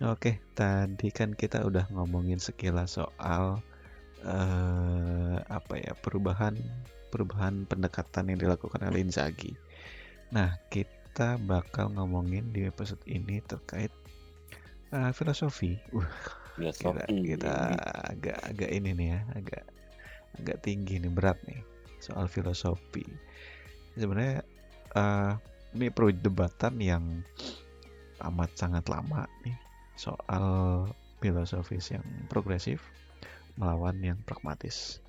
Oke, 0.05 0.45
tadi 0.53 1.09
kan 1.09 1.33
kita 1.33 1.65
udah 1.65 1.89
ngomongin 1.89 2.37
sekilas 2.37 3.01
soal 3.01 3.65
eh 4.23 5.37
apa 5.43 5.75
ya 5.79 5.93
perubahan 5.99 6.55
perubahan 7.13 7.69
pendekatan 7.69 8.33
yang 8.33 8.39
dilakukan 8.41 8.81
oleh 8.89 9.05
Inzaghi. 9.05 9.53
Nah, 10.33 10.57
kita 10.73 11.37
bakal 11.45 11.93
ngomongin 11.93 12.49
di 12.57 12.65
episode 12.65 13.03
ini 13.05 13.45
terkait 13.45 13.93
eh, 14.95 15.13
filosofi. 15.13 15.77
Uh, 15.93 16.07
Ya 16.61 16.69
kita, 16.69 17.09
kita 17.09 17.55
agak 18.13 18.37
agak 18.45 18.71
ini 18.77 18.93
nih 18.93 19.09
ya, 19.17 19.21
agak 19.41 19.65
agak 20.37 20.57
tinggi 20.61 21.01
nih 21.01 21.09
berat 21.09 21.41
nih 21.49 21.65
soal 21.97 22.29
filosofi. 22.29 23.09
Sebenarnya 23.97 24.45
eh 24.93 25.33
ini 25.73 25.89
perdebatan 25.89 26.77
yang 26.77 27.05
amat 28.21 28.53
sangat 28.53 28.85
lama 28.93 29.25
nih 29.49 29.57
soal 29.97 30.85
filosofis 31.25 31.97
yang 31.97 32.05
progresif 32.29 32.85
melawan 33.57 33.97
yang 34.01 34.19
pragmatis. 34.25 35.01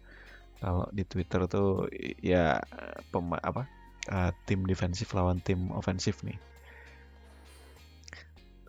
Kalau 0.63 0.87
di 0.95 1.03
Twitter 1.03 1.43
tuh 1.51 1.91
ya 2.23 2.63
pema, 3.11 3.35
apa 3.43 3.67
eh, 4.07 4.31
tim 4.47 4.63
defensif 4.63 5.11
lawan 5.11 5.43
tim 5.43 5.67
ofensif 5.75 6.23
nih. 6.23 6.39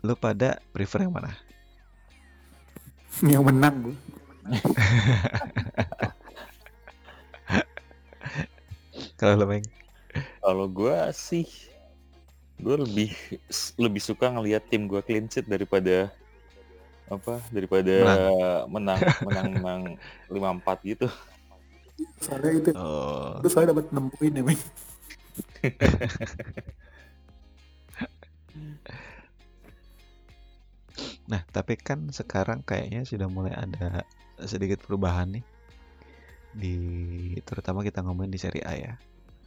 Lu 0.03 0.19
pada 0.19 0.59
prefer 0.75 1.07
yang 1.07 1.15
mana? 1.15 1.31
yang 3.31 3.47
menang 3.47 3.89
gue 3.89 3.95
Kalau 9.17 9.33
lu 9.39 9.47
Meng? 9.47 9.63
Kalau 10.43 10.67
gua 10.69 11.11
sih 11.15 11.47
gue 12.55 12.75
lebih 12.87 13.11
lebih 13.75 13.99
suka 13.99 14.31
ngelihat 14.31 14.63
tim 14.71 14.87
gua 14.87 15.03
clean 15.03 15.27
sheet 15.27 15.43
daripada 15.49 16.07
apa 17.05 17.37
daripada 17.53 17.93
menang 18.65 18.99
menang 19.27 19.49
menang 19.61 19.81
lima 20.29 20.49
empat 20.57 20.77
gitu. 20.81 21.07
soalnya 22.19 22.51
itu 22.59 22.71
Oh, 22.75 23.39
itu 23.39 23.47
soalnya 23.47 23.71
dapat 23.77 23.87
6 23.93 24.13
poin 24.13 24.31
ya 24.33 24.43
men 24.43 24.59
Nah, 31.25 31.41
tapi 31.49 31.73
kan 31.75 32.13
sekarang 32.13 32.61
kayaknya 32.61 33.01
sudah 33.01 33.25
mulai 33.25 33.53
ada 33.57 34.05
sedikit 34.45 34.77
perubahan 34.85 35.39
nih 35.39 35.45
di 36.55 36.75
terutama 37.43 37.83
kita 37.83 37.99
ngomongin 38.05 38.31
di 38.31 38.39
Serie 38.39 38.63
A 38.63 38.73
ya. 38.77 38.93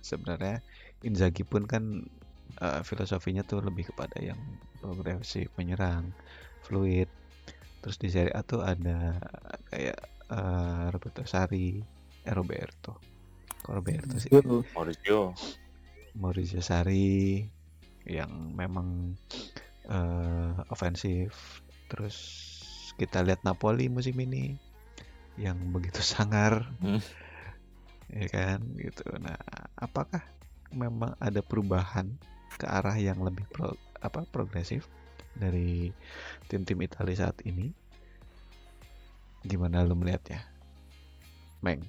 Sebenarnya 0.02 0.58
Inzaghi 1.06 1.46
pun 1.46 1.64
kan 1.70 2.04
eh, 2.58 2.80
filosofinya 2.82 3.46
tuh 3.46 3.62
lebih 3.62 3.94
kepada 3.94 4.18
yang 4.18 4.38
progresif, 4.82 5.48
menyerang, 5.54 6.10
fluid. 6.66 7.08
Terus 7.78 7.96
di 7.96 8.08
Serie 8.10 8.34
A 8.34 8.42
tuh 8.42 8.62
ada 8.62 9.18
kayak 9.70 9.98
eh, 10.30 10.84
Roberto 10.90 11.22
Sari, 11.24 11.78
eh 12.26 12.34
Roberto. 12.34 12.98
Kok 13.62 13.74
Roberto 13.74 14.14
sih? 14.18 14.30
Itu 14.30 14.62
Mauricio 14.74 15.34
Maurizio 16.18 16.58
Sarri 16.58 17.46
yang 18.08 18.56
memang 18.56 19.14
eh, 19.86 20.52
ofensif. 20.72 21.62
Terus 21.86 22.16
kita 22.98 23.22
lihat 23.22 23.46
Napoli 23.46 23.86
musim 23.86 24.18
ini 24.18 24.58
yang 25.38 25.70
begitu 25.70 26.02
sangar, 26.12 26.66
Hmm. 26.82 26.98
ya 28.10 28.26
kan 28.26 28.58
gitu. 28.74 29.06
Nah, 29.22 29.38
apakah 29.78 30.26
memang 30.74 31.14
ada 31.22 31.40
perubahan 31.40 32.10
ke 32.58 32.66
arah 32.66 32.98
yang 32.98 33.22
lebih 33.22 33.46
pro, 33.54 33.72
apa 34.02 34.26
progresif 34.28 34.90
dari 35.38 35.94
tim-tim 36.50 36.82
Italia 36.82 37.26
saat 37.26 37.38
ini? 37.46 37.70
Gimana 39.46 39.86
lu 39.86 39.94
melihatnya, 39.94 40.42
Meng? 41.62 41.80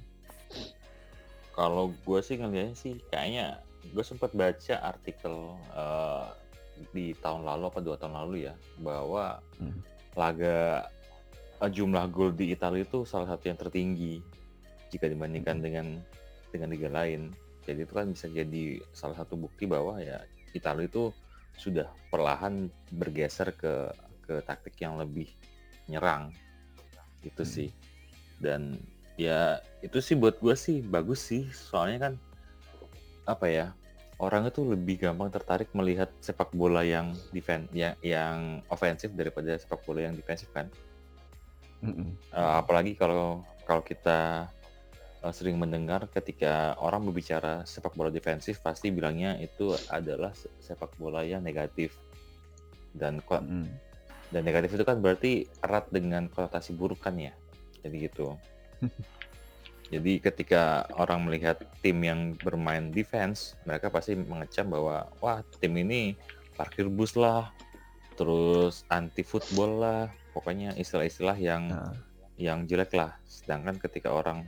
Kalau 1.57 1.91
gue 2.05 2.19
sih 2.23 2.39
ngeliatnya 2.39 2.77
sih 2.77 2.95
kayaknya 3.11 3.59
gue 3.91 4.03
sempat 4.05 4.31
baca 4.31 4.75
artikel 4.79 5.33
eh, 5.75 6.27
di 6.95 7.11
tahun 7.19 7.43
lalu 7.43 7.63
apa 7.67 7.79
dua 7.83 7.95
tahun 7.99 8.15
lalu 8.15 8.47
ya 8.47 8.53
bahwa 8.79 9.43
Hmm. 9.59 9.75
laga 10.15 10.87
eh, 11.59 11.71
jumlah 11.73 12.07
gol 12.15 12.31
di 12.31 12.55
Italia 12.55 12.87
itu 12.87 13.03
salah 13.03 13.27
satu 13.27 13.51
yang 13.51 13.59
tertinggi 13.59 14.23
jika 14.87 15.11
dibandingkan 15.11 15.59
Hmm. 15.59 15.65
dengan 15.65 15.87
dengan 16.49 16.69
liga 16.71 16.87
lain. 16.87 17.35
Jadi 17.67 17.85
itu 17.85 17.93
kan 17.93 18.07
bisa 18.15 18.25
jadi 18.31 18.79
salah 18.95 19.19
satu 19.19 19.35
bukti 19.35 19.67
bahwa 19.67 19.99
ya 19.99 20.23
Italia 20.55 20.87
itu 20.87 21.11
sudah 21.59 21.91
perlahan 22.07 22.71
bergeser 22.95 23.51
ke 23.53 23.91
ke 24.23 24.39
taktik 24.47 24.79
yang 24.79 24.95
lebih 24.95 25.27
nyerang 25.91 26.31
gitu 27.19 27.43
Hmm. 27.43 27.51
sih. 27.51 27.69
Dan 28.39 28.79
ya 29.19 29.59
itu 29.83 29.99
sih 29.99 30.15
buat 30.15 30.39
gue 30.39 30.55
sih 30.55 30.79
bagus 30.79 31.19
sih 31.27 31.51
soalnya 31.51 32.07
kan 32.07 32.13
apa 33.27 33.45
ya 33.51 33.67
orang 34.19 34.47
itu 34.47 34.63
lebih 34.63 34.95
gampang 35.03 35.27
tertarik 35.27 35.67
melihat 35.75 36.07
sepak 36.23 36.55
bola 36.55 36.87
yang 36.87 37.11
defense 37.35 37.67
yang 37.75 37.95
yang 37.99 38.63
ofensif 38.71 39.11
daripada 39.11 39.59
sepak 39.59 39.83
bola 39.83 40.07
yang 40.07 40.15
defensif 40.15 40.47
kan. 40.55 40.71
Mm-mm. 41.83 42.15
Eh, 42.35 42.53
apalagi 42.59 42.95
kalau 42.95 43.43
kalau 43.67 43.83
kita 43.83 44.47
eh, 45.23 45.33
sering 45.33 45.59
mendengar 45.59 46.07
ketika 46.11 46.75
orang 46.79 47.05
berbicara 47.07 47.63
sepak 47.63 47.93
bola 47.95 48.11
defensif 48.11 48.59
pasti 48.63 48.89
bilangnya 48.93 49.37
itu 49.39 49.75
adalah 49.91 50.33
se- 50.35 50.51
sepak 50.59 50.95
bola 50.99 51.23
yang 51.25 51.43
negatif 51.43 51.95
dan 52.95 53.21
Mm-mm. 53.21 53.69
dan 54.33 54.41
negatif 54.41 54.75
itu 54.75 54.83
kan 54.85 54.97
berarti 54.99 55.45
erat 55.61 55.85
dengan 55.93 56.27
konotasi 56.27 56.73
buruk 56.73 57.03
kan 57.03 57.15
ya 57.19 57.33
jadi 57.85 58.09
gitu 58.09 58.35
jadi 59.93 60.11
ketika 60.21 60.85
orang 60.97 61.25
melihat 61.25 61.61
tim 61.81 62.01
yang 62.01 62.33
bermain 62.39 62.89
defense 62.93 63.57
mereka 63.65 63.89
pasti 63.89 64.17
mengecam 64.17 64.69
bahwa 64.69 65.09
wah 65.21 65.39
tim 65.61 65.73
ini 65.77 66.17
parkir 66.57 66.89
bus 66.89 67.13
lah 67.15 67.53
terus 68.19 68.83
anti 68.91 69.23
football 69.23 69.79
lah 69.79 70.03
pokoknya 70.35 70.75
istilah-istilah 70.75 71.37
yang 71.39 71.71
Nah, 71.71 71.95
yang 72.39 72.63
jelek 72.65 72.95
lah. 72.95 73.19
Sedangkan 73.27 73.75
ketika 73.77 74.15
orang 74.15 74.47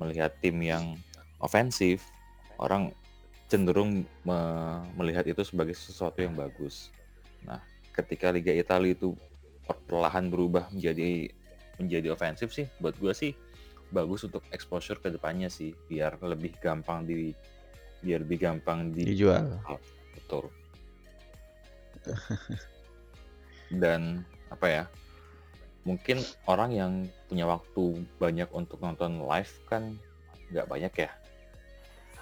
melihat 0.00 0.32
tim 0.40 0.56
yang 0.64 0.96
ofensif, 1.36 2.08
orang 2.56 2.90
cenderung 3.46 4.08
me- 4.24 4.84
melihat 4.96 5.28
itu 5.28 5.44
sebagai 5.44 5.76
sesuatu 5.76 6.24
yang 6.24 6.32
bagus. 6.32 6.88
Nah, 7.44 7.60
ketika 7.92 8.32
Liga 8.32 8.50
Italia 8.56 8.96
itu 8.96 9.12
perlahan 9.86 10.32
berubah 10.32 10.72
menjadi 10.72 11.30
menjadi 11.76 12.12
ofensif 12.16 12.50
sih, 12.50 12.66
buat 12.80 12.96
gua 12.96 13.12
sih 13.12 13.36
bagus 13.90 14.22
untuk 14.24 14.46
exposure 14.54 15.02
ke 15.02 15.10
depannya 15.10 15.50
sih, 15.50 15.74
biar 15.90 16.16
lebih 16.22 16.56
gampang 16.62 17.04
di 17.04 17.34
biar 18.00 18.24
lebih 18.24 18.38
gampang 18.40 18.94
di 18.94 19.12
dijual. 19.12 19.60
Betul. 20.16 20.48
Dan 23.70 24.24
apa 24.50 24.66
ya? 24.66 24.84
Mungkin 25.90 26.22
orang 26.46 26.70
yang 26.70 26.92
punya 27.26 27.50
waktu 27.50 28.06
banyak 28.22 28.46
untuk 28.54 28.78
nonton 28.78 29.26
live 29.26 29.54
kan 29.66 29.98
nggak 30.54 30.70
banyak 30.70 30.94
ya. 30.94 31.10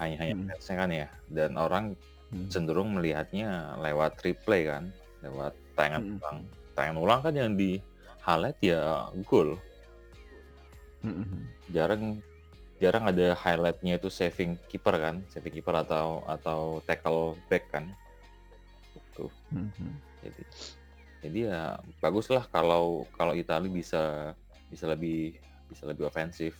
Hanya 0.01 0.15
hanya 0.25 0.33
Hmm. 0.33 0.47
fansnya 0.49 0.75
kan 0.81 0.89
ya. 0.89 1.07
Dan 1.29 1.51
orang 1.53 1.85
Hmm. 2.33 2.49
cenderung 2.49 2.97
melihatnya 2.97 3.77
lewat 3.77 4.25
replay 4.25 4.65
kan, 4.65 4.89
lewat 5.21 5.53
tayangan 5.77 6.01
Hmm. 6.01 6.17
ulang. 6.17 6.37
Tayangan 6.73 6.97
ulang 6.97 7.19
kan 7.21 7.33
yang 7.37 7.53
di 7.53 7.77
highlight 8.25 8.57
ya 8.61 9.05
gol. 9.29 9.53
Mm-mm. 11.05 11.45
Jarang 11.71 12.19
jarang 12.81 13.05
ada 13.07 13.35
highlightnya 13.37 13.99
itu 14.01 14.09
saving 14.09 14.57
keeper 14.67 14.95
kan, 14.97 15.21
saving 15.29 15.53
keeper 15.53 15.75
atau 15.77 16.25
atau 16.25 16.81
tackle 16.89 17.37
back 17.47 17.69
kan. 17.69 17.85
Itu. 18.97 19.29
Mm-mm. 19.53 19.93
jadi 20.19 20.43
jadi 21.19 21.39
ya 21.51 21.61
baguslah 21.99 22.47
kalau 22.47 23.07
kalau 23.15 23.35
Italia 23.35 23.67
bisa 23.67 24.33
bisa 24.71 24.85
lebih 24.87 25.35
bisa 25.67 25.83
lebih 25.85 26.07
ofensif 26.07 26.55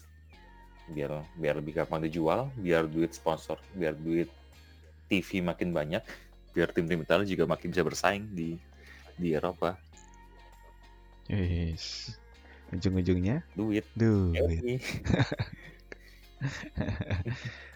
biar 0.89 1.21
biar 1.37 1.61
lebih 1.61 1.79
gampang 1.79 2.01
dijual 2.03 2.49
biar 2.57 2.89
duit 2.89 3.13
sponsor 3.13 3.61
biar 3.77 3.93
duit 3.93 4.27
TV 5.07 5.41
makin 5.45 5.71
banyak 5.71 6.01
biar 6.51 6.73
tim-tim 6.73 6.99
Italia 6.99 7.25
juga 7.29 7.45
makin 7.45 7.69
bisa 7.69 7.85
bersaing 7.85 8.25
di 8.33 8.57
di 9.19 9.37
Eropa 9.37 9.77
Yes. 11.29 12.17
Ujung-ujungnya 12.73 13.45
duit 13.53 13.85
duit. 13.93 14.73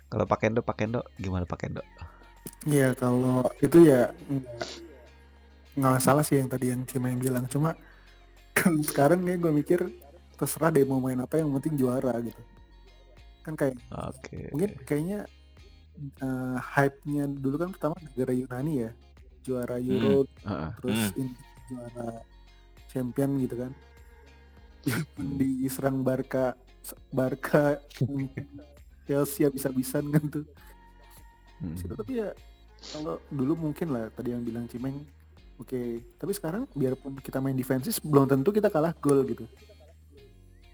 Kalau 0.10 0.26
pakai 0.26 0.50
Endo, 0.50 0.66
pakai 0.66 0.90
Endo 0.90 1.06
gimana 1.22 1.46
pakai 1.46 1.70
Endo? 1.70 1.86
Iya 2.66 2.92
kalau 2.96 3.46
itu 3.64 3.88
ya 3.88 4.12
nggak 5.74 6.00
salah 6.00 6.22
sih 6.22 6.38
yang 6.38 6.48
tadi 6.48 6.70
yang 6.70 6.86
Cima 6.86 7.10
yang 7.10 7.18
bilang 7.18 7.46
cuma 7.48 7.74
sekarang 8.90 9.22
nih 9.22 9.38
gue 9.38 9.52
mikir 9.52 9.80
terserah 10.34 10.70
deh 10.70 10.86
mau 10.86 10.98
main 10.98 11.18
apa 11.18 11.42
yang 11.42 11.50
penting 11.58 11.74
juara 11.76 12.14
gitu 12.22 12.42
kan 13.42 13.54
kayak 13.54 13.76
Oke. 13.92 14.50
mungkin 14.50 14.72
kayaknya 14.84 15.20
eh, 16.20 16.58
hype-nya 16.60 17.26
dulu 17.28 17.56
kan 17.58 17.70
pertama 17.72 17.96
negara 18.00 18.32
Yunani 18.32 18.74
ya 18.82 18.92
juara 19.42 19.76
Euro 19.78 20.30
Heeh. 20.42 20.70
terus 20.78 21.00
Hmm. 21.12 21.20
ini 21.20 21.32
juara 21.68 22.10
champion 22.88 23.30
gitu 23.42 23.56
kan 23.58 23.72
diserang 25.40 26.02
Barca 26.02 26.54
Barca 27.10 27.80
Chelsea 29.08 29.48
bisa-bisan 29.48 30.10
kan 30.10 30.24
tuh 30.30 30.46
Mm. 31.56 31.80
situ 31.80 31.96
tapi 31.96 32.20
ya 32.20 32.28
kalau 32.92 33.24
dulu 33.32 33.56
mungkin 33.56 33.96
lah 33.96 34.12
tadi 34.12 34.36
yang 34.36 34.44
bilang 34.44 34.68
Cimeng 34.68 35.00
oke 35.64 35.82
tapi 36.20 36.32
sekarang 36.36 36.68
biarpun 36.76 37.16
kita 37.24 37.40
main 37.40 37.56
defensif 37.56 38.04
belum 38.04 38.28
tentu 38.28 38.52
kita 38.52 38.68
kalah 38.68 38.92
gol 39.00 39.24
gitu 39.24 39.48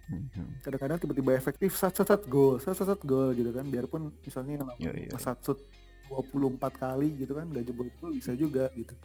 Mhm. 0.10 0.66
kadang-kadang 0.66 0.98
tiba-tiba 0.98 1.38
efektif 1.38 1.78
sat 1.78 1.94
sat 1.94 2.10
sat 2.10 2.26
gol 2.26 2.58
sat 2.58 2.74
sat 2.74 2.90
sat 2.90 3.02
gol 3.06 3.30
gitu 3.38 3.54
kan 3.54 3.62
biarpun 3.62 4.10
misalnya 4.26 4.66
Yo, 4.82 4.90
yo, 4.90 5.14
shoot 5.22 5.62
24 6.10 6.58
kali 6.74 7.14
gitu 7.14 7.38
kan 7.38 7.46
gak 7.54 7.62
jebol 7.62 7.86
gol 8.02 8.18
bisa 8.18 8.34
juga 8.34 8.74
gitu 8.74 8.98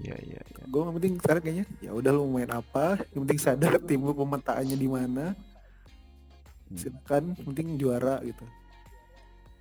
Iya 0.00 0.16
iya 0.24 0.40
iya. 0.40 0.62
gue 0.68 0.80
yang 0.80 0.96
penting 0.96 1.14
sekarang 1.20 1.42
kayaknya 1.44 1.64
ya 1.80 1.92
udah 1.92 2.10
lu 2.12 2.24
main 2.28 2.48
apa 2.48 3.00
yang 3.12 3.24
penting 3.24 3.40
sadar 3.40 3.76
tim 3.80 4.00
lu 4.00 4.12
pemetaannya 4.12 4.76
di 4.76 4.88
mana 4.88 5.32
Hmm. 6.68 6.76
silakan 6.76 7.36
yang 7.36 7.46
penting 7.52 7.68
juara 7.76 8.16
gitu 8.24 8.44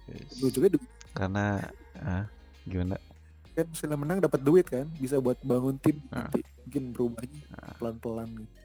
Yes. 0.08 0.40
lu 0.40 0.48
juga 0.52 0.68
Karena 1.12 1.60
ah, 2.00 2.24
gimana? 2.64 2.96
Kan 3.52 3.68
setelah 3.76 4.00
menang 4.00 4.20
dapat 4.24 4.42
duit 4.42 4.66
kan 4.68 4.88
bisa 4.98 5.20
buat 5.20 5.36
bangun 5.44 5.76
tim 5.80 6.00
Ah. 6.10 6.28
nanti 6.28 6.42
mungkin 6.64 6.84
berubahnya 6.96 7.42
Ah. 7.56 7.74
pelan-pelan 7.78 8.30
gitu. 8.40 8.56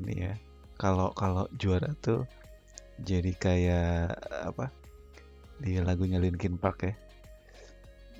Ini 0.00 0.14
ya. 0.16 0.34
Kalau 0.80 1.12
kalau 1.12 1.44
juara 1.60 1.92
tuh 2.00 2.24
jadi 3.04 3.32
kayak 3.36 4.16
apa? 4.48 4.72
Di 5.60 5.76
lagunya 5.76 6.16
Linkin 6.16 6.56
Park 6.56 6.88
ya. 6.88 6.94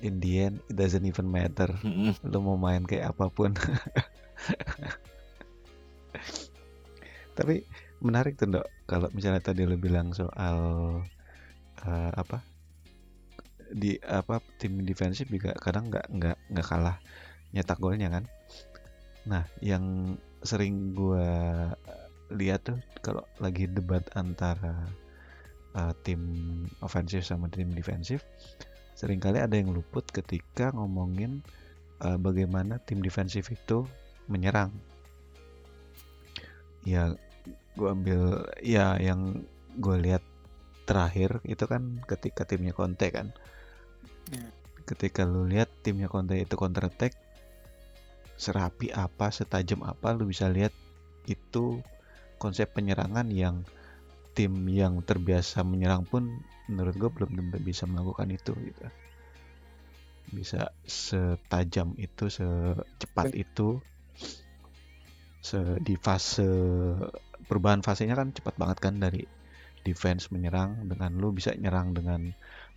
In 0.01 0.17
the 0.17 0.49
end, 0.49 0.57
it 0.65 0.77
doesn't 0.77 1.05
even 1.05 1.29
matter. 1.29 1.69
Lu 2.25 2.41
mau 2.41 2.57
main 2.57 2.81
kayak 2.85 3.13
apa 3.13 3.29
pun. 3.29 3.53
Tapi 7.37 7.61
menarik 8.01 8.33
tuh, 8.37 8.49
Dok. 8.49 8.65
Kalau 8.89 9.07
misalnya 9.13 9.41
tadi 9.41 9.61
lu 9.65 9.77
bilang 9.77 10.09
soal 10.11 10.57
eh, 11.85 12.11
apa? 12.13 12.41
Di 13.71 13.95
apa 14.03 14.43
tim 14.59 14.83
defensif 14.83 15.31
juga 15.31 15.55
kadang 15.55 15.87
nggak 15.87 16.11
nggak 16.11 16.37
nggak 16.51 16.67
kalah 16.67 16.99
nyetak 17.55 17.79
golnya 17.79 18.11
kan. 18.11 18.23
Nah, 19.27 19.43
yang 19.63 20.15
sering 20.43 20.91
gua 20.97 21.71
lihat 22.31 22.67
tuh 22.67 22.79
kalau 23.03 23.23
lagi 23.43 23.67
debat 23.67 24.03
antara 24.15 24.87
uh, 25.75 25.93
tim 26.03 26.19
ofensif 26.83 27.27
sama 27.27 27.51
tim 27.51 27.71
defensif, 27.71 28.23
sering 28.95 29.19
kali 29.19 29.39
ada 29.39 29.55
yang 29.55 29.71
luput 29.75 30.07
ketika 30.09 30.71
ngomongin 30.75 31.43
uh, 32.03 32.15
bagaimana 32.19 32.79
tim 32.83 33.03
defensif 33.03 33.51
itu 33.51 33.87
menyerang. 34.27 34.71
Ya, 36.81 37.13
gua 37.77 37.93
ambil 37.93 38.47
ya 38.63 38.97
yang 38.97 39.45
gue 39.79 39.95
lihat 40.01 40.23
terakhir 40.83 41.39
itu 41.47 41.63
kan 41.69 42.03
ketika 42.03 42.43
timnya 42.43 42.75
Conte 42.75 43.07
kan. 43.13 43.31
Ya. 44.31 44.47
Ketika 44.87 45.27
lu 45.27 45.45
lihat 45.45 45.69
timnya 45.83 46.07
Conte 46.07 46.39
itu 46.39 46.55
counter 46.55 46.87
attack 46.87 47.15
serapi 48.39 48.89
apa, 48.89 49.29
setajam 49.29 49.85
apa 49.85 50.17
lu 50.17 50.25
bisa 50.25 50.49
lihat 50.49 50.73
itu 51.29 51.77
konsep 52.41 52.73
penyerangan 52.73 53.29
yang 53.29 53.61
tim 54.33 54.65
yang 54.65 55.05
terbiasa 55.05 55.61
menyerang 55.61 56.07
pun 56.07 56.41
menurut 56.65 56.95
gue 56.97 57.09
belum 57.11 57.29
tentu 57.37 57.57
bisa 57.61 57.83
melakukan 57.85 58.31
itu 58.33 58.55
gitu. 58.57 58.85
Bisa 60.31 60.71
setajam 60.87 61.93
itu, 61.99 62.31
secepat 62.31 63.35
itu, 63.35 63.83
se 65.43 65.59
di 65.83 65.99
fase 65.99 66.47
perubahan 67.45 67.83
fasenya 67.83 68.15
kan 68.15 68.31
cepat 68.31 68.55
banget 68.55 68.77
kan 68.79 68.95
dari 68.97 69.21
defense 69.81 70.29
menyerang 70.29 70.85
dengan 70.85 71.17
lu 71.17 71.33
bisa 71.33 71.51
nyerang 71.57 71.91
dengan 71.97 72.31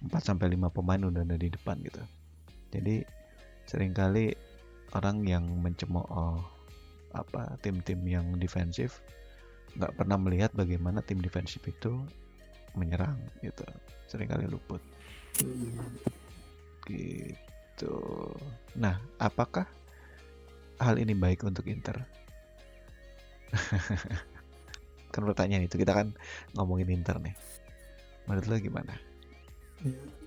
4 0.05 0.13
sampai 0.21 0.53
5 0.53 0.69
pemain 0.69 1.01
udah 1.01 1.25
ada 1.25 1.37
di 1.41 1.49
depan 1.49 1.81
gitu. 1.81 2.03
Jadi 2.75 3.05
sering 3.65 3.97
kali 3.97 4.37
orang 4.93 5.25
yang 5.25 5.45
mencemooh 5.65 6.41
apa 7.15 7.55
tim-tim 7.63 8.03
yang 8.05 8.27
defensif 8.43 8.99
nggak 9.79 9.95
pernah 9.95 10.19
melihat 10.19 10.51
bagaimana 10.53 11.03
tim 11.03 11.23
defensif 11.23 11.63
itu 11.65 12.05
menyerang 12.75 13.17
gitu. 13.41 13.65
Seringkali 14.11 14.47
luput 14.51 14.83
gitu. 16.85 17.97
Nah, 18.79 19.01
apakah 19.19 19.67
hal 20.79 21.01
ini 21.01 21.17
baik 21.17 21.43
untuk 21.43 21.67
Inter? 21.67 21.97
kan 25.15 25.23
pertanyaan 25.23 25.67
itu 25.71 25.79
kita 25.79 25.95
kan 25.95 26.11
ngomongin 26.59 26.91
Inter 26.91 27.19
nih. 27.23 27.35
Menurut 28.27 28.47
lo 28.51 28.57
gimana? 28.59 28.95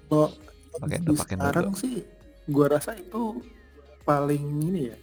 Kalau 0.08 0.30
Pakai 0.78 1.02
pakai 1.02 1.36
sekarang 1.42 1.74
sih 1.74 2.06
gua 2.46 2.78
rasa 2.78 2.94
itu 2.94 3.42
paling 4.06 4.44
ini 4.70 4.94
ya 4.94 4.98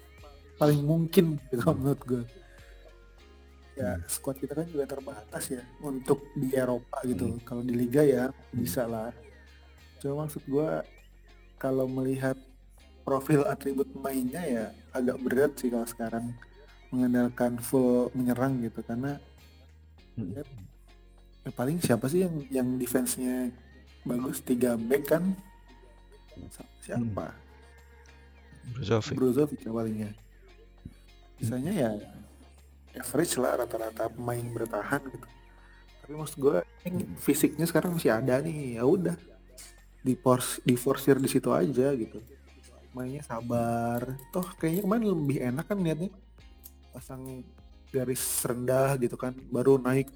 paling 0.55 0.81
mungkin 0.87 1.35
gitu 1.51 1.61
kalau 1.67 1.77
menurut 1.83 2.03
gue 2.07 2.23
ya 3.75 3.99
squad 4.07 4.39
kita 4.39 4.55
kan 4.55 4.71
juga 4.71 4.87
terbatas 4.87 5.51
ya 5.51 5.67
untuk 5.83 6.31
di 6.39 6.55
Eropa 6.55 7.03
gitu. 7.03 7.27
Hmm. 7.35 7.43
kalau 7.43 7.67
di 7.67 7.75
Liga 7.75 8.07
ya 8.07 8.31
bisa 8.55 8.87
lah. 8.87 9.11
Cuma 9.99 10.25
maksud 10.25 10.47
gua 10.47 10.87
kalau 11.59 11.91
melihat 11.91 12.39
profil 13.03 13.43
atribut 13.51 13.91
mainnya 13.99 14.47
ya 14.47 14.65
agak 14.95 15.19
berat 15.27 15.53
sih 15.59 15.75
kalau 15.75 15.91
sekarang 15.91 16.31
mengandalkan 16.95 17.59
full 17.59 18.15
menyerang 18.15 18.63
gitu. 18.63 18.79
Karena 18.87 19.19
Hmm. 20.15 20.31
ya 21.43 21.51
paling 21.51 21.83
siapa 21.83 22.07
sih 22.07 22.23
yang 22.23 22.35
yang 22.47 22.69
defense-nya 22.79 23.51
bagus 24.05 24.41
tiga 24.45 24.77
back 24.77 25.05
kan? 25.09 25.25
Siapa? 26.85 27.33
Brozovic. 28.77 29.17
Brozovic 29.17 29.61
ya 29.65 29.73
palingnya 29.73 30.11
sisanya 31.39 31.73
ya 31.75 31.91
average 32.95 33.37
lah 33.43 33.61
rata-rata 33.61 34.09
pemain 34.09 34.47
bertahan 34.55 35.03
gitu. 35.03 35.29
Tapi 36.05 36.13
maksud 36.15 36.37
gue 36.39 36.57
fisiknya 37.21 37.67
sekarang 37.67 37.97
masih 37.97 38.15
ada 38.15 38.39
nih. 38.39 38.79
Ya 38.79 38.85
udah 38.87 39.17
di 40.05 40.15
force 40.15 40.61
di 40.63 40.77
forceir 40.79 41.19
di 41.19 41.27
situ 41.27 41.51
aja 41.51 41.91
gitu. 41.93 42.23
Mainnya 42.95 43.21
sabar. 43.27 44.15
Toh 44.31 44.47
kayaknya 44.57 44.83
kemarin 44.87 45.05
lebih 45.11 45.39
enak 45.43 45.65
kan 45.67 45.79
liatnya. 45.83 46.13
Pasang 46.95 47.43
garis 47.91 48.23
rendah 48.47 48.95
gitu 48.97 49.17
kan 49.19 49.35
baru 49.51 49.77
naik. 49.81 50.09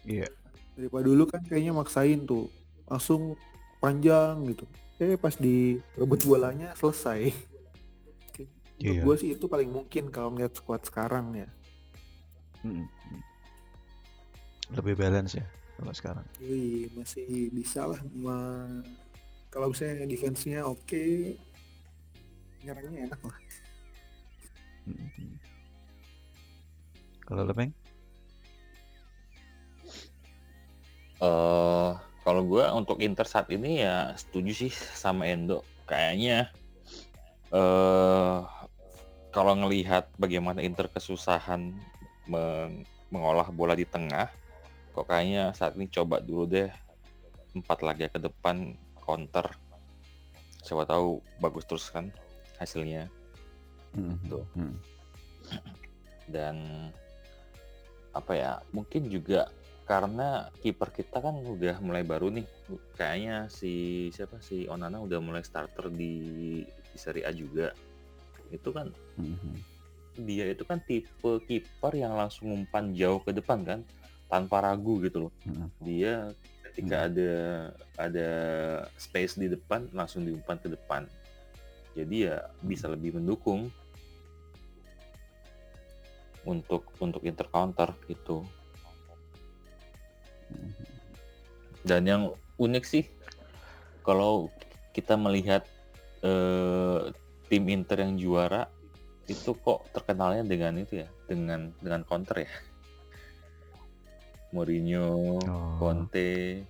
Iya. 0.00 0.32
daripada 0.80 1.12
dulu 1.12 1.28
kan 1.28 1.44
kayaknya 1.44 1.76
maksain 1.76 2.24
tuh 2.24 2.48
langsung 2.90 3.38
panjang 3.78 4.44
gitu 4.50 4.66
eh 4.98 5.14
pas 5.14 5.32
direbut 5.32 6.20
bolanya 6.26 6.74
selesai 6.74 7.30
Iya. 8.80 9.04
gue 9.04 9.14
sih 9.14 9.36
itu 9.36 9.44
paling 9.44 9.68
mungkin 9.68 10.08
kalau 10.08 10.32
ngeliat 10.32 10.56
squad 10.56 10.80
sekarang 10.82 11.36
ya 11.36 11.48
Mm, 12.60 12.84
mm. 12.84 13.22
Lebih 14.72 14.96
balance 14.96 15.32
ya 15.32 15.44
kalau 15.74 15.92
sekarang. 15.92 16.24
Jadi 16.36 16.92
masih 16.92 17.48
bisa 17.50 17.84
lah 17.84 17.96
ma- 18.12 18.84
kalau 19.48 19.72
misalnya 19.72 20.04
defense-nya 20.04 20.64
oke 20.64 21.04
nyerangnya 22.60 23.08
enak 23.08 23.20
lah 23.20 23.36
Mm, 24.84 25.08
mm. 25.08 25.34
Kalau 27.22 27.42
Lepeng? 27.44 27.72
eh 31.20 31.92
kalau 32.20 32.44
gue 32.44 32.64
untuk 32.76 33.00
Inter 33.00 33.24
saat 33.24 33.48
ini 33.48 33.80
ya 33.80 34.12
setuju 34.16 34.52
sih 34.66 34.72
sama 34.72 35.24
Endo. 35.26 35.64
Kayaknya 35.88 36.52
eh 37.50 38.38
kalau 39.30 39.54
ngelihat 39.58 40.10
bagaimana 40.18 40.60
Inter 40.62 40.90
kesusahan 40.90 41.74
meng- 42.26 42.86
mengolah 43.10 43.50
bola 43.50 43.74
di 43.74 43.86
tengah, 43.86 44.30
kok 44.94 45.06
kayaknya 45.06 45.54
saat 45.54 45.74
ini 45.74 45.90
coba 45.90 46.22
dulu 46.22 46.46
deh 46.46 46.70
empat 47.56 47.78
laga 47.82 48.06
ke 48.06 48.18
depan 48.22 48.78
counter. 49.02 49.50
Siapa 50.62 50.86
tahu 50.86 51.18
bagus 51.42 51.64
terus 51.66 51.86
kan 51.90 52.12
hasilnya. 52.60 53.08
Mm, 53.96 54.14
Tuh. 54.30 54.46
mm. 54.54 54.76
dan 56.30 56.86
apa 58.14 58.32
ya 58.38 58.52
mungkin 58.70 59.10
juga 59.10 59.50
karena 59.90 60.46
kiper 60.62 60.94
kita 60.94 61.18
kan 61.18 61.34
udah 61.42 61.82
mulai 61.82 62.06
baru 62.06 62.30
nih. 62.30 62.46
Kayaknya 62.94 63.50
si 63.50 64.06
siapa? 64.14 64.38
Si 64.38 64.70
Onana 64.70 65.02
udah 65.02 65.18
mulai 65.18 65.42
starter 65.42 65.90
di, 65.90 66.62
di 66.62 66.94
Serie 66.94 67.26
A 67.26 67.34
juga. 67.34 67.74
Itu 68.54 68.70
kan 68.70 68.94
Mm, 69.18 69.36
mm. 69.36 69.58
dia 70.24 70.46
itu 70.48 70.62
kan 70.64 70.78
tipe 70.80 71.42
kiper 71.44 71.92
yang 71.92 72.14
langsung 72.14 72.54
umpan 72.54 72.94
jauh 72.94 73.20
ke 73.20 73.34
depan 73.34 73.66
kan 73.66 73.80
tanpa 74.30 74.62
ragu 74.62 75.02
gitu 75.02 75.26
loh. 75.26 75.32
Mm. 75.44 75.68
dia 75.82 76.14
ketika 76.70 77.10
ada 77.10 77.34
ada 77.98 78.30
space 78.94 79.42
di 79.42 79.50
depan 79.50 79.90
langsung 79.90 80.22
diumpan 80.22 80.56
ke 80.62 80.70
depan. 80.70 81.10
Jadi 81.98 82.30
ya 82.30 82.46
bisa 82.62 82.86
lebih 82.86 83.18
mendukung 83.18 83.66
untuk 86.46 86.86
untuk 87.02 87.26
inter 87.26 87.50
counter 87.50 87.90
gitu 88.06 88.46
dan 91.80 92.02
yang 92.04 92.22
unik 92.60 92.84
sih 92.84 93.04
kalau 94.04 94.52
kita 94.92 95.16
melihat 95.16 95.64
eh, 96.20 97.10
tim 97.48 97.64
Inter 97.68 98.04
yang 98.04 98.14
juara 98.20 98.68
itu 99.30 99.54
kok 99.54 99.86
terkenalnya 99.94 100.42
dengan 100.42 100.76
itu 100.82 101.06
ya 101.06 101.08
dengan 101.30 101.70
dengan 101.78 102.02
counter 102.04 102.44
ya 102.44 102.50
Mourinho 104.50 105.38
Oh. 105.46 105.78
Conte 105.78 106.66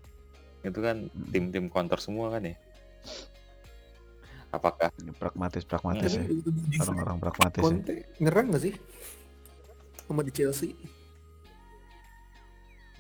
itu 0.61 0.79
kan 0.79 1.09
Hmm. 1.09 1.31
tim-tim 1.33 1.73
counter 1.73 1.97
semua 1.97 2.29
kan 2.37 2.45
ya 2.45 2.57
apakah 4.51 4.91
Pragmatis, 5.17 5.63
pragmatis 5.65 6.13
ya. 6.21 6.27
Orang-orang 6.83 7.19
pragmatis 7.23 7.63
ya. 7.63 7.65
Conte 7.65 7.95
nyerang 8.21 8.47
gak 8.53 8.63
sih 8.69 8.75
sama 10.05 10.21
di 10.27 10.33
Chelsea 10.35 10.75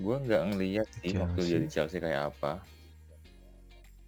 gue 0.01 0.17
nggak 0.17 0.43
ngeliat 0.51 0.89
sih 0.99 1.13
waktu 1.13 1.41
Chelsea. 1.41 1.53
jadi 1.53 1.67
Chelsea 1.69 1.99
kayak 2.01 2.33
apa 2.33 2.53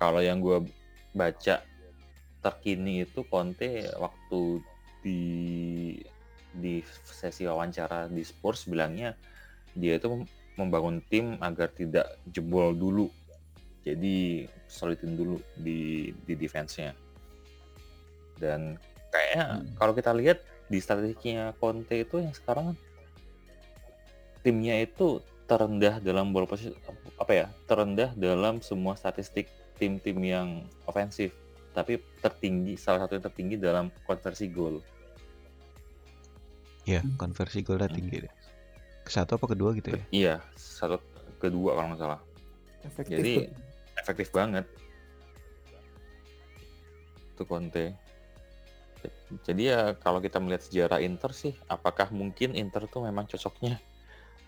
kalau 0.00 0.18
yang 0.18 0.40
gue 0.40 0.64
baca 1.12 1.61
terkini 2.42 3.05
itu 3.05 3.22
Conte 3.28 3.87
waktu 3.94 4.40
di 5.05 5.22
di 6.52 6.81
sesi 7.05 7.44
wawancara 7.44 8.09
di 8.09 8.24
Spurs 8.24 8.66
bilangnya 8.66 9.14
dia 9.72 9.96
itu 9.96 10.09
mem- 10.11 10.28
membangun 10.57 11.00
tim 11.07 11.37
agar 11.40 11.70
tidak 11.72 12.18
jebol 12.28 12.72
dulu 12.72 13.09
jadi 13.83 14.46
solidin 14.68 15.16
dulu 15.16 15.37
di 15.59 16.12
di 16.24 16.35
defense-nya 16.35 16.92
dan 18.40 18.76
kayaknya 19.12 19.44
Hmm. 19.61 19.68
kalau 19.76 19.92
kita 19.92 20.11
lihat 20.16 20.40
di 20.66 20.78
strateginya 20.81 21.52
Conte 21.57 22.00
itu 22.00 22.16
yang 22.20 22.33
sekarang 22.33 22.72
kan 22.72 22.76
timnya 24.42 24.83
itu 24.83 25.20
terendah 25.52 26.00
dalam 26.00 26.32
ball 26.32 26.48
possession 26.48 26.72
apa 27.20 27.32
ya 27.36 27.46
terendah 27.68 28.16
dalam 28.16 28.64
semua 28.64 28.96
statistik 28.96 29.52
tim-tim 29.76 30.16
yang 30.24 30.48
ofensif 30.88 31.36
tapi 31.76 32.00
tertinggi 32.24 32.80
salah 32.80 33.04
satu 33.04 33.20
yang 33.20 33.24
tertinggi 33.28 33.60
dalam 33.60 33.92
konversi 34.08 34.48
gol 34.48 34.80
Ya, 36.82 36.98
konversi 37.14 37.62
golnya 37.62 37.86
Hmm. 37.86 37.94
tinggi 37.94 38.26
deh. 38.26 38.32
Ke 39.06 39.10
satu 39.12 39.38
apa 39.38 39.54
kedua 39.54 39.70
gitu 39.70 39.94
ya? 39.94 40.02
iya 40.10 40.34
satu 40.58 40.98
kedua 41.38 41.78
kalau 41.78 41.94
nggak 41.94 42.00
salah 42.02 42.20
efektif 42.82 43.16
Jadi 43.22 43.32
tuh. 43.38 43.46
efektif 44.02 44.28
banget. 44.34 44.66
Itu 47.36 47.46
Conte. 47.46 47.94
Jadi 49.46 49.62
ya 49.70 49.94
kalau 49.94 50.18
kita 50.18 50.42
melihat 50.42 50.66
sejarah 50.66 50.98
Inter 51.02 51.30
sih, 51.30 51.54
apakah 51.66 52.10
mungkin 52.10 52.58
Inter 52.58 52.86
tuh 52.86 53.06
memang 53.06 53.30
cocoknya 53.30 53.78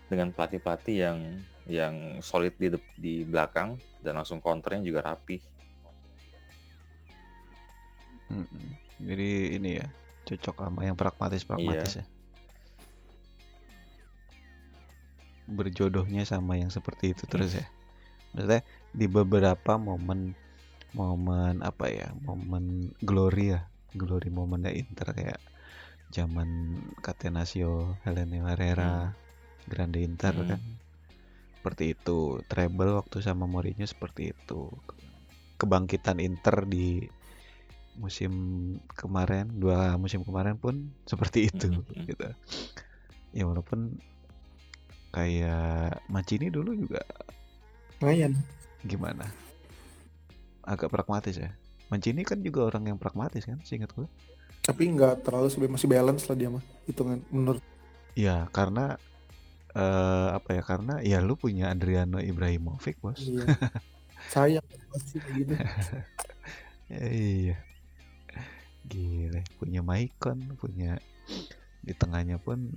dengan 0.05 0.29
pelatih-pelatih 0.33 0.97
yang 0.97 1.19
yang 1.65 2.21
solid 2.21 2.53
di 2.61 2.69
di 2.97 3.13
belakang 3.25 3.77
dan 4.05 4.21
langsung 4.21 4.37
counternya 4.37 4.85
juga 4.85 5.01
rapi. 5.01 5.41
Mm, 8.29 8.45
mm. 8.45 8.69
Jadi 9.05 9.29
ini 9.57 9.69
ya, 9.81 9.87
cocok 10.29 10.55
sama 10.61 10.81
yang 10.85 10.97
pragmatis-pragmatis 10.97 12.01
ya. 12.01 12.05
Berjodohnya 15.45 16.25
sama 16.25 16.57
yang 16.57 16.73
seperti 16.73 17.13
itu 17.13 17.25
terus 17.29 17.57
ya. 17.57 17.65
Maksudnya 18.33 18.61
di 18.93 19.05
beberapa 19.09 19.77
momen 19.77 20.33
momen 20.95 21.61
apa 21.61 21.91
ya, 21.91 22.13
momen 22.23 22.93
glory 23.03 23.57
ya, 23.57 23.67
glory 23.93 24.29
momennya 24.31 24.71
Inter 24.73 25.11
kayak 25.11 25.41
zaman 26.13 26.79
Catenaccio, 27.03 27.99
Helene 28.07 28.39
Herrera, 28.47 29.11
Grande 29.65 30.01
Inter 30.01 30.33
Hmm. 30.33 30.47
kan. 30.47 30.61
Seperti 31.57 31.97
itu, 31.97 32.39
treble 32.45 32.93
waktu 32.93 33.19
sama 33.19 33.49
Mourinho 33.49 33.83
seperti 33.83 34.31
itu. 34.31 34.69
Kebangkitan 35.57 36.21
Inter 36.21 36.65
di 36.65 37.09
musim 37.95 38.31
kemarin, 38.91 39.47
dua 39.55 39.95
musim 39.95 40.21
kemarin 40.21 40.59
pun 40.59 40.91
seperti 41.09 41.49
itu 41.49 41.71
Mhm. 41.71 42.05
gitu. 42.05 42.27
Ya 43.33 43.43
walaupun 43.47 43.97
kayak 45.09 46.03
Mancini 46.11 46.51
dulu 46.51 46.75
juga 46.75 46.99
lumayan 47.99 48.35
gimana? 48.83 49.25
Agak 50.61 50.91
pragmatis 50.91 51.39
ya. 51.39 51.49
Mancini 51.87 52.25
kan 52.25 52.41
juga 52.41 52.67
orang 52.67 52.89
yang 52.93 52.97
pragmatis 52.99 53.45
kan, 53.45 53.61
seingat 53.63 53.89
gue. 53.93 54.05
tapi 54.65 54.89
nggak 54.89 55.21
terlalu 55.21 55.69
masih 55.69 55.85
balance 55.85 56.25
lah 56.25 56.33
dia 56.33 56.49
mah 56.49 56.65
hitungan 56.89 57.21
menurut 57.29 57.61
Ya 58.17 58.49
karena 58.49 58.97
eh, 59.75 60.27
apa 60.31 60.49
ya? 60.51 60.63
Karena 60.63 60.93
ya 60.99 61.19
lu 61.19 61.35
punya 61.35 61.69
Adriano 61.69 62.17
Ibrahimovic 62.17 62.97
bos. 62.99 63.19
dia 63.19 63.43
sayang 64.33 64.65
pasti 64.89 65.19
gitu 65.21 65.53
Ya, 66.87 67.05
iya. 67.13 67.57
Gila, 68.85 69.41
punya 69.57 69.81
Maicon, 69.81 70.37
punya 70.55 71.01
di 71.81 71.93
tengahnya 71.93 72.37
pun 72.37 72.69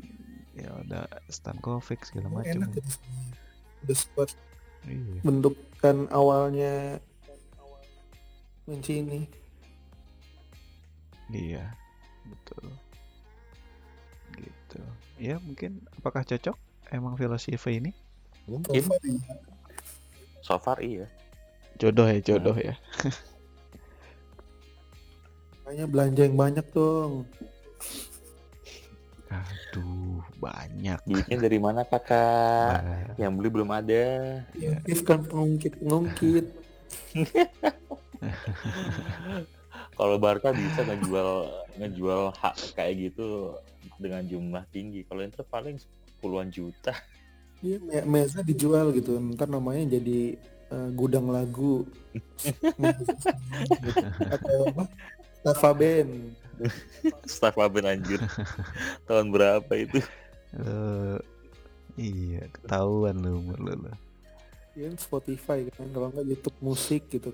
ya 0.52 0.68
udah 0.84 1.04
Stankovic 1.28 2.04
segala 2.04 2.28
macam. 2.28 2.66
enak 2.66 2.70
gitu 2.76 2.92
udah 3.84 4.28
Iya. 4.84 5.20
bentukan 5.22 5.96
awalnya 6.10 6.98
Mancini 8.64 9.28
Iya, 11.28 11.72
betul. 12.24 12.66
Gitu. 14.34 14.80
Ya 15.20 15.36
mungkin 15.40 15.84
apakah 15.92 16.24
cocok 16.24 16.56
emang 16.90 17.14
filosofi 17.16 17.80
ini? 17.80 17.92
Mungkin 18.48 18.80
So 18.80 18.88
far, 18.88 19.00
iya. 19.04 19.20
so 20.40 20.54
far 20.56 20.78
iya. 20.80 21.06
Jodoh 21.78 22.08
ya, 22.08 22.18
jodoh 22.24 22.56
ya. 22.56 22.74
Makanya 25.68 25.84
belanja 25.84 26.22
yang 26.24 26.36
banyak 26.36 26.66
dong 26.72 27.28
Aduh, 29.28 30.24
banyak. 30.40 30.96
Duitnya 31.04 31.36
dari 31.36 31.60
mana 31.60 31.84
kakak? 31.84 32.80
Nah, 32.80 33.12
Yang 33.20 33.32
beli 33.36 33.48
belum 33.52 33.68
ada. 33.68 34.04
ya, 34.56 34.80
kan 35.04 35.20
pengungkit 35.28 35.76
pengungkit 35.76 36.48
Kalau 39.98 40.16
Barca 40.16 40.48
bisa 40.56 40.80
ngejual 40.86 41.30
ngejual 41.76 42.32
hak 42.40 42.72
kayak 42.72 43.12
gitu 43.12 43.52
dengan 44.00 44.24
jumlah 44.24 44.64
tinggi. 44.72 45.04
Kalau 45.04 45.20
Inter 45.20 45.44
paling 45.44 45.76
puluhan 46.18 46.50
juta. 46.50 46.94
Iya, 47.58 47.78
Me- 47.82 48.06
Meza 48.22 48.42
dijual 48.42 48.94
gitu. 48.94 49.18
Ntar 49.18 49.50
namanya 49.50 49.98
jadi 49.98 50.38
eh, 50.70 50.88
gudang 50.94 51.30
lagu. 51.30 51.86
Atau 54.34 54.56
apa? 54.70 54.84
Staffa 55.38 55.70
Band. 55.74 56.34
Staff 57.26 57.54
Aben 57.54 57.86
anjir. 57.86 58.18
Tahun 59.06 59.30
berapa 59.30 59.70
itu? 59.78 60.02
lu- 60.58 61.22
iya, 61.94 62.50
ketahuan 62.50 63.14
lu 63.22 63.38
umur 63.38 63.58
lu. 63.62 63.72
lu. 63.86 63.92
Iya, 64.74 64.90
Spotify 64.98 65.66
kan. 65.70 65.86
Kalau 65.94 66.10
nggak 66.10 66.26
YouTube 66.26 66.58
musik 66.58 67.06
gitu. 67.10 67.30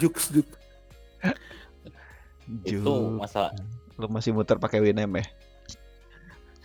Jux, 0.00 0.32
Jux. 0.32 0.48
Itu 2.64 2.92
masalah 3.16 3.56
lu 3.96 4.06
masih 4.12 4.36
muter 4.36 4.60
pakai 4.60 4.84
Winem 4.84 5.08
ya? 5.16 5.24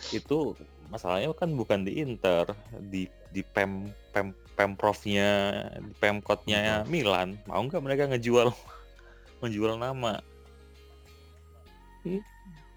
Itu 0.10 0.58
masalahnya 0.90 1.32
kan 1.38 1.54
bukan 1.54 1.86
di 1.86 2.02
Inter, 2.02 2.50
di 2.90 3.06
di 3.30 3.42
pem 3.46 3.88
pem 4.12 4.34
pemprovnya, 4.58 5.54
di 5.80 5.94
pemkotnya 6.02 6.84
Milan. 6.90 7.38
Mau 7.46 7.62
nggak 7.64 7.82
mereka 7.86 8.10
ngejual 8.10 8.50
menjual 9.46 9.78
nama? 9.78 10.20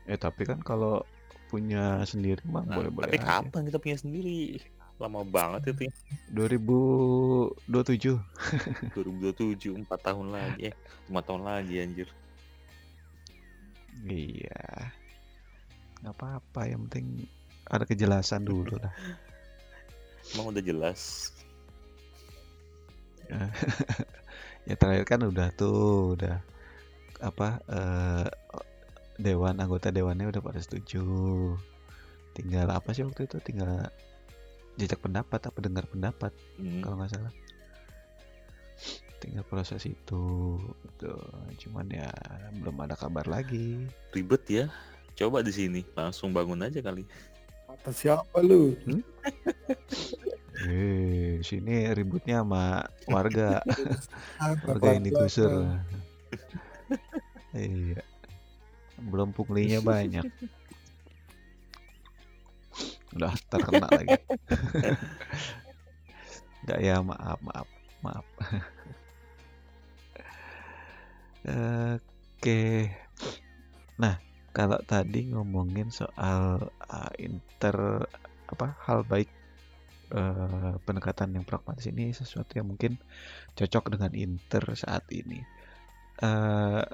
Eh 0.05 0.19
tapi 0.21 0.45
kan 0.45 0.61
kalau 0.61 1.01
punya 1.49 2.05
sendiri 2.05 2.45
mah 2.45 2.61
Nah, 2.67 2.77
boleh-boleh 2.77 3.09
tapi 3.09 3.19
aja. 3.21 3.41
kapan 3.41 3.63
kita 3.69 3.79
punya 3.81 3.97
sendiri? 3.97 4.61
Lama 5.01 5.27
banget 5.27 5.75
itu 5.75 5.91
ya. 5.91 5.93
2027 6.31 8.15
2027 8.95 9.75
4 9.83 10.07
tahun 10.07 10.27
lagi 10.31 10.71
eh 10.71 10.75
5 11.11 11.19
tahun 11.27 11.43
lagi 11.43 11.75
anjir 11.83 12.09
Iya. 14.05 14.93
Nggak 16.05 16.15
apa-apa, 16.21 16.61
yang 16.69 16.85
penting 16.87 17.25
ada 17.65 17.89
kejelasan 17.89 18.45
dulu 18.45 18.77
lah. 18.77 18.93
emang 20.37 20.53
udah 20.53 20.61
jelas 20.65 21.33
Ya 24.69 24.75
terakhir 24.81 25.05
kan 25.05 25.21
udah 25.21 25.53
tuh, 25.61 26.17
udah 26.17 26.41
apa 27.21 27.61
eh, 27.69 28.27
dewan 29.21 29.61
anggota 29.61 29.93
dewannya 29.93 30.33
udah 30.33 30.41
pada 30.41 30.57
setuju. 30.57 31.05
Tinggal 32.33 32.73
apa 32.73 32.97
sih 32.97 33.05
waktu 33.05 33.29
itu? 33.29 33.37
Tinggal 33.45 33.93
jejak 34.81 35.05
pendapat 35.05 35.41
apa 35.45 35.59
dengar 35.61 35.85
pendapat 35.87 36.33
Hmm, 36.57 36.81
kalau 36.81 36.97
nggak 36.97 37.13
salah. 37.13 37.35
Tinggal 39.21 39.45
proses 39.45 39.85
itu, 39.85 40.25
gitu. 40.85 41.13
Cuman 41.69 41.93
ya 41.93 42.09
belum 42.57 42.89
ada 42.89 42.97
kabar 42.97 43.29
lagi. 43.29 43.85
ribet 44.17 44.49
ya 44.49 44.65
coba 45.15 45.43
di 45.43 45.53
sini 45.55 45.81
langsung 45.95 46.35
bangun 46.35 46.67
aja 46.67 46.83
kali. 46.83 47.07
Kata 47.67 47.91
siapa 47.91 48.39
lu? 48.43 48.75
Eh, 50.65 51.43
sini 51.43 51.91
ributnya 51.91 52.47
sama 52.47 52.87
warga. 53.11 53.59
Warga 54.67 54.89
yang 54.95 55.03
pelan-pelan. 55.03 55.03
digusur 55.03 55.53
iya. 57.55 58.03
Belum 58.99 59.35
punglinya 59.35 59.83
banyak. 59.83 60.25
Udah 63.15 63.35
terkena 63.51 63.87
lagi. 63.91 64.15
Enggak 66.65 66.81
ya 66.81 66.97
maaf 67.05 67.39
maaf 67.45 67.69
maaf. 68.01 68.27
Oke. 72.41 72.89
Nah 74.01 74.24
kalau 74.55 74.79
tadi 74.87 75.27
ngomongin 75.35 75.91
soal 75.91 76.71
uh, 76.87 77.13
inter 77.19 78.07
apa 78.45 78.77
hal 78.87 79.03
baik 79.03 79.27
eh, 80.15 80.75
pendekatan 80.87 81.35
yang 81.35 81.43
pragmatis 81.43 81.91
ini 81.91 82.15
sesuatu 82.15 82.55
yang 82.55 82.71
mungkin 82.71 82.95
cocok 83.59 83.99
dengan 83.99 84.13
Inter 84.15 84.63
saat 84.79 85.05
ini. 85.11 85.43
eh 86.23 86.85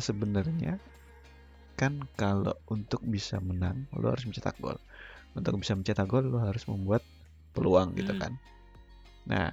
sebenarnya 0.00 0.80
kan 1.76 2.00
kalau 2.16 2.56
untuk 2.72 3.04
bisa 3.04 3.36
menang 3.42 3.84
lo 3.96 4.08
harus 4.12 4.24
mencetak 4.24 4.56
gol. 4.62 4.78
Untuk 5.36 5.60
bisa 5.60 5.76
mencetak 5.76 6.08
gol 6.08 6.24
lo 6.32 6.40
harus 6.40 6.64
membuat 6.70 7.04
peluang 7.52 7.92
gitu 7.98 8.16
Hmm. 8.16 8.20
kan. 8.22 8.32
Nah, 9.28 9.48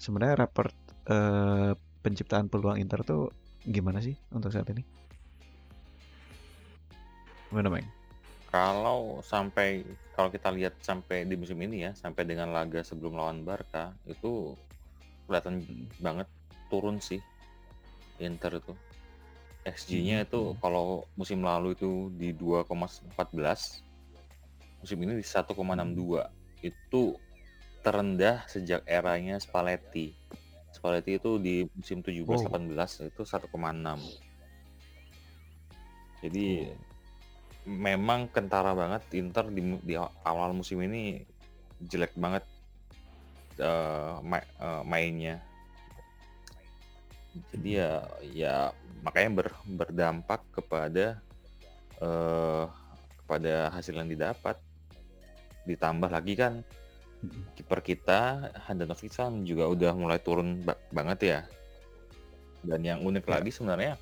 sebenarnya 0.00 0.46
raport 0.48 0.72
eh, 1.12 1.72
penciptaan 2.00 2.48
peluang 2.48 2.78
Inter 2.80 3.02
tuh 3.04 3.28
gimana 3.66 3.98
sih 4.00 4.14
untuk 4.32 4.54
saat 4.54 4.70
ini? 4.72 5.05
Gimana, 7.50 7.70
Meng? 7.70 7.86
kalau 8.46 9.20
sampai 9.20 9.84
kalau 10.16 10.32
kita 10.32 10.48
lihat 10.48 10.80
sampai 10.80 11.28
di 11.28 11.36
musim 11.36 11.60
ini 11.60 11.84
ya 11.84 11.92
sampai 11.92 12.24
dengan 12.24 12.48
laga 12.56 12.80
sebelum 12.80 13.12
lawan 13.18 13.44
Barca 13.44 13.92
itu 14.08 14.56
kelihatan 15.28 15.60
banget 16.00 16.24
turun 16.72 16.96
sih 17.02 17.20
Inter 18.16 18.56
itu. 18.56 18.72
XG-nya 19.66 20.24
itu 20.24 20.54
Hmm. 20.54 20.58
kalau 20.62 21.04
musim 21.18 21.42
lalu 21.42 21.74
itu 21.74 22.08
di 22.14 22.30
2,14 22.32 23.82
musim 24.80 24.98
ini 25.02 25.18
di 25.18 25.26
1,62 25.26 26.30
itu 26.62 27.02
terendah 27.82 28.46
sejak 28.46 28.86
eranya 28.86 29.36
Spalletti. 29.42 30.14
Spalletti 30.70 31.18
itu 31.18 31.36
di 31.42 31.66
musim 31.74 32.00
17-18 32.00 33.10
itu 33.10 33.22
1,6 33.26 34.00
jadi 36.24 36.72
memang 37.66 38.30
kentara 38.30 38.72
banget 38.78 39.02
Inter 39.18 39.50
di, 39.50 39.60
di 39.82 39.94
awal 39.98 40.54
musim 40.54 40.78
ini 40.86 41.26
jelek 41.82 42.14
banget 42.14 42.46
eh, 43.58 44.14
ma- 44.22 44.46
eh, 44.62 44.82
mainnya. 44.86 45.42
Jadi 47.52 47.76
ya 47.76 48.00
ya 48.32 48.54
makanya 49.04 49.44
ber- 49.44 49.66
berdampak 49.66 50.40
kepada 50.54 51.20
eh 52.00 52.64
kepada 53.20 53.74
hasil 53.74 53.98
yang 53.98 54.08
didapat. 54.08 54.56
Ditambah 55.66 56.08
lagi 56.08 56.38
kan 56.38 56.62
kiper 57.58 57.82
kita 57.82 58.54
Handanovic 58.70 59.10
kan 59.10 59.42
juga 59.42 59.66
udah 59.66 59.92
mulai 59.98 60.22
turun 60.22 60.62
ba- 60.62 60.78
banget 60.94 61.18
ya. 61.26 61.40
Dan 62.62 62.86
yang 62.86 63.00
unik 63.02 63.26
Ya. 63.26 63.32
lagi 63.36 63.50
sebenarnya 63.50 63.94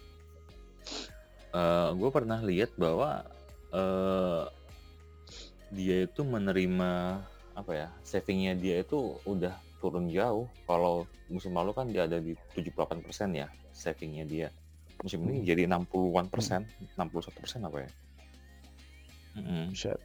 gue 1.94 2.10
pernah 2.10 2.42
lihat 2.42 2.74
bahwa 2.74 3.22
eh 3.74 4.42
dia 5.74 6.06
itu 6.06 6.22
menerima 6.22 7.18
apa 7.54 7.72
ya 7.74 7.88
savingnya 8.06 8.54
dia 8.54 8.82
itu 8.82 9.18
udah 9.26 9.54
turun 9.82 10.06
jauh 10.08 10.46
kalau 10.64 11.04
musim 11.26 11.54
lalu 11.54 11.74
kan 11.74 11.90
dia 11.90 12.06
ada 12.06 12.22
di 12.22 12.34
78% 12.54 12.94
ya 13.34 13.50
savingnya 13.74 14.24
dia 14.24 14.48
musim 15.02 15.26
ini 15.26 15.42
Hmm. 15.42 15.46
jadi 15.46 15.62
60-an 15.66 16.26
persen 16.30 16.62
61 16.96 17.40
persen 17.42 17.60
apa 17.66 17.84
ya 17.84 17.90
Mm-mm. 19.34 19.74
Buset. 19.74 19.98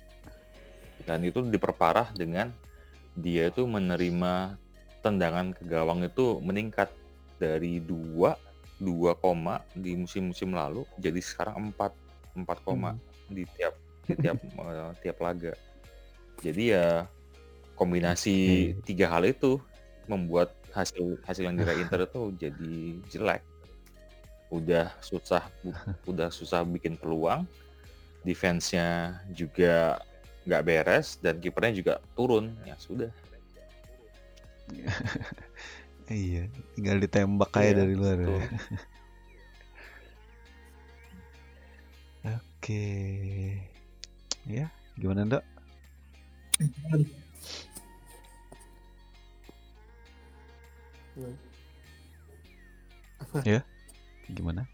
dan 1.06 1.22
itu 1.22 1.46
diperparah 1.46 2.12
dengan 2.18 2.50
dia 3.14 3.48
itu 3.54 3.64
menerima 3.66 4.58
tendangan 5.06 5.54
ke 5.54 5.64
gawang 5.70 6.04
itu 6.04 6.42
meningkat 6.42 6.90
dari 7.38 7.80
2 7.80 8.36
2 8.82 9.22
koma 9.22 9.62
di 9.78 9.96
musim-musim 9.96 10.52
lalu 10.52 10.84
jadi 10.98 11.22
sekarang 11.22 11.72
4 11.78 12.42
4 12.42 12.66
koma 12.68 12.98
di 13.30 13.46
tiap 13.56 13.74
di 14.06 14.14
tiap 14.18 14.38
eh, 14.70 14.92
tiap 15.00 15.18
laga. 15.22 15.54
Jadi 16.42 16.74
ya 16.74 17.06
kombinasi 17.78 18.36
Hmm. 18.76 18.82
tiga 18.84 19.08
hal 19.08 19.24
itu 19.24 19.62
membuat 20.10 20.52
hasil 20.74 21.18
hasil 21.24 21.44
yang 21.46 21.56
diraih 21.58 21.86
Inter 21.86 22.04
itu 22.06 22.22
jadi 22.44 22.76
jelek. 23.08 23.42
Udah 24.50 24.92
susah 25.00 25.46
udah 26.12 26.34
susah 26.34 26.66
bikin 26.66 26.98
peluang, 26.98 27.46
defense-nya 28.26 29.20
juga 29.32 30.02
nggak 30.50 30.64
beres 30.66 31.22
dan 31.22 31.38
kipernya 31.38 31.74
juga 31.78 31.94
turun. 32.18 32.58
Ya 32.66 32.76
sudah. 32.82 33.12
Iya, 36.10 36.50
tinggal 36.74 36.98
ditembak 37.02 37.50
kayak 37.54 37.74
Iya, 37.74 37.80
dari 37.86 37.94
luar. 37.94 38.18
Oke. 42.60 43.56
Ya, 44.44 44.68
gimana, 45.00 45.24
Dok? 45.24 45.40
Gimana? 54.28 54.68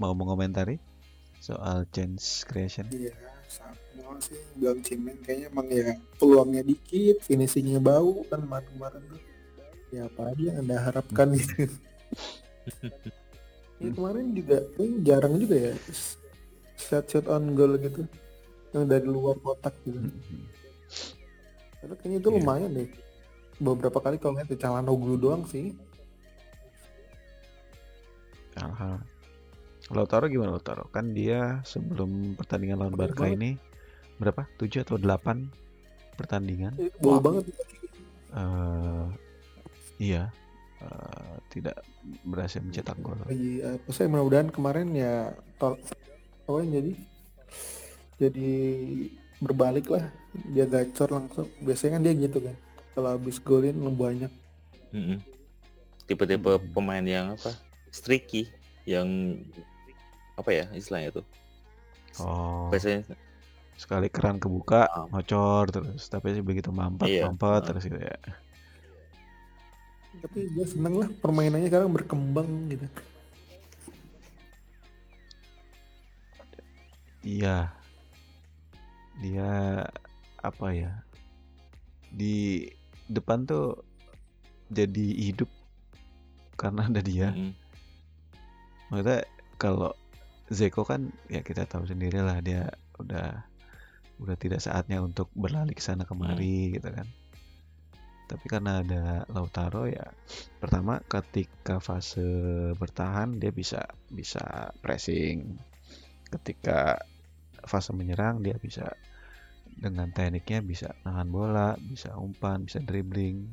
Mau 0.00 0.16
mengomentari 0.16 0.80
soal 1.36 1.84
change 1.92 2.48
creation? 2.48 2.88
Iya, 2.88 3.12
sama 3.44 4.16
sih 4.24 4.40
bilang 4.56 4.80
Cimen 4.80 5.20
kayaknya 5.20 5.52
emang 5.52 5.68
ya 5.68 6.00
peluangnya 6.16 6.64
dikit, 6.64 7.28
finishingnya 7.28 7.76
bau 7.76 8.24
kan 8.32 8.40
kemarin-kemarin 8.40 9.04
tuh. 9.04 9.20
Ya 9.92 10.08
apa 10.08 10.32
aja 10.32 10.42
yang 10.48 10.64
anda 10.64 10.80
harapkan 10.80 11.36
gitu. 11.36 11.68
ya 13.84 13.92
kemarin 13.92 14.32
juga 14.32 14.64
ini 14.80 14.96
jarang 15.04 15.36
juga 15.36 15.60
ya 15.60 15.76
shot 16.78 17.04
shot 17.04 17.26
on 17.26 17.52
goal 17.52 17.74
gitu 17.76 18.06
yang 18.70 18.86
dari 18.86 19.04
luar 19.04 19.34
kotak 19.38 19.74
gitu. 19.82 19.98
Karena 21.78 21.94
kayaknya 21.94 22.16
itu 22.18 22.28
Iya. 22.28 22.36
lumayan 22.38 22.70
deh. 22.74 22.88
Beberapa 23.58 23.98
kali 23.98 24.16
kalau 24.16 24.38
nggak 24.38 24.54
Calhanoglu 24.54 25.18
doang 25.18 25.42
sih. 25.44 25.74
Hal-hal. 28.54 28.98
Lautaro 29.88 30.28
gimana 30.28 30.52
Lautaro? 30.52 30.90
Kan 30.90 31.14
dia 31.14 31.62
sebelum 31.64 32.36
pertandingan 32.36 32.82
lawan 32.82 32.94
Barca 32.94 33.24
ini 33.24 33.56
berapa? 34.18 34.44
7 34.60 34.84
atau 34.84 34.98
8 35.00 35.48
pertandingan? 36.18 36.74
Eh, 36.76 36.90
Bau 37.00 37.22
banget. 37.22 37.48
eh 38.28 39.06
iya, 39.96 40.28
eh, 40.84 41.34
tidak 41.48 41.80
berhasil 42.28 42.60
mencetak 42.60 43.00
gol. 43.00 43.16
Apa 43.24 43.88
saya 43.88 44.12
mudah-mudahan 44.12 44.52
kemarin 44.52 44.92
ya 44.92 45.32
apa 46.48 46.58
yang 46.58 46.72
jadi 46.72 46.92
jadi 48.18 48.50
berbalik 49.38 49.86
lah 49.86 50.08
dia 50.48 50.64
gacor 50.64 51.12
langsung 51.12 51.46
biasanya 51.60 52.00
kan 52.00 52.02
dia 52.02 52.14
gitu 52.16 52.38
kan 52.40 52.56
kalau 52.90 53.14
habis 53.14 53.38
golin 53.38 53.78
lebih 53.78 53.94
banyak. 53.94 54.32
Tipe-tipe 56.02 56.50
Hmm. 56.50 56.66
pemain 56.72 57.04
yang 57.04 57.36
apa? 57.36 57.54
Streaky 57.88 58.48
yang 58.82 59.38
apa 60.34 60.50
ya 60.50 60.64
istilahnya 60.72 61.20
tuh? 61.20 61.26
Oh, 62.18 62.66
Biasanya 62.72 63.06
sekali 63.76 64.10
keran 64.10 64.42
kebuka, 64.42 64.88
Ah. 64.88 65.06
ngocor 65.06 65.70
terus. 65.70 66.10
Tapi 66.10 66.42
begitu 66.42 66.74
mampet, 66.74 67.06
Iya, 67.06 67.30
mampet 67.30 67.46
ah. 67.54 67.66
terus 67.68 67.84
gitu 67.86 68.00
ya. 68.00 68.18
tapi 70.18 70.50
gue 70.50 70.66
seneng 70.66 70.98
lah 70.98 71.06
permainannya 71.22 71.70
sekarang 71.70 71.94
berkembang 71.94 72.48
gitu 72.66 72.90
Iya. 77.28 77.76
Dia 79.20 79.84
apa 80.40 80.66
ya? 80.72 81.04
Di 82.08 82.64
depan 83.12 83.44
tuh 83.44 83.84
jadi 84.72 85.06
hidup 85.28 85.52
karena 86.56 86.88
ada 86.88 87.04
dia. 87.04 87.36
mm-mm. 87.36 87.52
Maksudnya 88.88 89.28
kalau 89.60 89.92
Zeko 90.48 90.80
kan 90.88 91.12
ya 91.28 91.44
kita 91.44 91.68
tahu 91.68 91.84
sendiri 91.84 92.24
lah 92.24 92.40
dia 92.40 92.72
udah 92.96 93.44
udah 94.18 94.36
tidak 94.40 94.64
saatnya 94.64 95.04
untuk 95.04 95.28
berlari 95.36 95.76
ke 95.76 95.84
sana 95.84 96.08
kemari 96.08 96.72
gitu 96.72 96.88
kan. 96.88 97.04
Tapi 98.28 98.44
karena 98.48 98.80
ada 98.80 99.28
Lautaro 99.28 99.84
ya 99.84 100.08
pertama 100.60 101.00
ketika 101.04 101.80
fase 101.84 102.24
bertahan 102.80 103.36
dia 103.36 103.52
bisa 103.52 103.84
bisa 104.08 104.72
pressing. 104.80 105.60
Ketika 106.28 106.96
fase 107.68 107.92
menyerang 107.92 108.40
dia 108.40 108.56
bisa 108.58 108.96
dengan 109.78 110.10
tekniknya 110.10 110.58
bisa 110.64 110.88
nahan 111.06 111.28
bola, 111.30 111.78
bisa 111.78 112.10
umpan, 112.18 112.66
bisa 112.66 112.82
dribbling, 112.82 113.46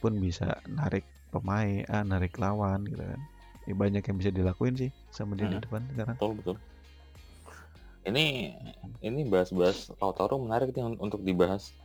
pun 0.00 0.16
bisa 0.16 0.56
narik 0.64 1.04
pemain, 1.28 1.84
ah, 1.92 2.00
narik 2.00 2.38
lawan 2.40 2.88
gitu 2.88 3.04
kan. 3.04 3.20
Ya, 3.68 3.74
banyak 3.76 4.02
yang 4.02 4.16
bisa 4.16 4.30
dilakuin 4.32 4.74
sih 4.74 4.90
sama 5.12 5.36
dia 5.36 5.46
di 5.46 5.60
Hmm. 5.60 5.62
depan 5.62 5.82
sekarang. 5.92 6.16
betul 6.16 6.32
betul. 6.40 6.56
Ini 8.00 8.56
ini 9.04 9.20
bahas-bahas 9.28 9.92
Lautaro 10.00 10.40
menarik 10.40 10.72
nih 10.72 10.80
un- 10.88 10.96
untuk 10.96 11.20
dibahas 11.20 11.76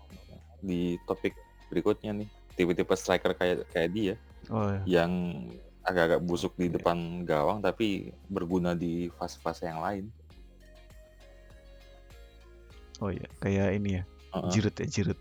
di 0.64 0.96
topik 1.04 1.36
berikutnya 1.68 2.16
nih. 2.16 2.30
Tipe-tipe 2.56 2.96
striker 2.96 3.36
kayak 3.36 3.68
kayak 3.76 3.90
dia 3.92 4.16
Oh 4.48 4.72
ya, 4.72 5.04
yang 5.04 5.12
agak-agak 5.84 6.24
busuk 6.24 6.56
di 6.56 6.72
Iya. 6.72 6.80
depan 6.80 7.28
gawang 7.28 7.60
tapi 7.60 8.16
berguna 8.32 8.72
di 8.72 9.12
fase-fase 9.20 9.68
yang 9.68 9.84
lain. 9.84 10.06
Oh 13.00 13.10
ya, 13.10 13.28
kayak 13.40 13.76
ini 13.76 14.00
ya, 14.00 14.04
Heeh. 14.32 14.50
Giroud 14.50 14.76
ya 14.76 14.86
Giroud. 14.86 15.20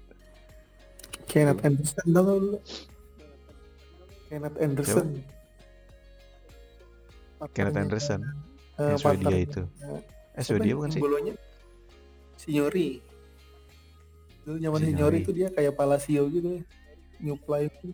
Kenneth 1.24 1.62
Anderson 1.62 2.06
lu 2.10 2.58
Kenneth 4.26 4.58
Anderson 4.58 5.08
Kenneth 7.52 7.76
Anderson, 7.76 8.20
eh, 8.76 8.88
yang 8.88 8.96
Swedia 8.96 9.04
partnernya, 9.28 9.38
itu. 9.42 9.62
eh, 9.82 10.00
Eh 10.34 10.42
Swedia 10.42 10.70
yang 10.70 10.78
bukan 10.80 10.90
sih? 10.90 11.00
bolonya 11.00 11.32
Signori 12.34 12.88
dulu 14.42 14.56
zaman 14.58 14.78
Signori. 14.78 14.88
Signori 14.90 15.16
itu 15.20 15.32
dia 15.32 15.48
kayak 15.48 15.72
Palacio 15.72 16.22
gitu 16.28 16.60
nyuplai 17.18 17.68
gitu. 17.70 17.92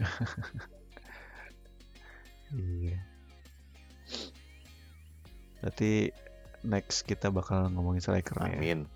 Iya. 2.50 2.98
Berarti 5.60 6.10
next 6.62 7.06
kita 7.06 7.30
bakal 7.30 7.70
ngomongin 7.70 8.02
striker 8.02 8.34
ya. 8.42 8.50
Amin. 8.50 8.90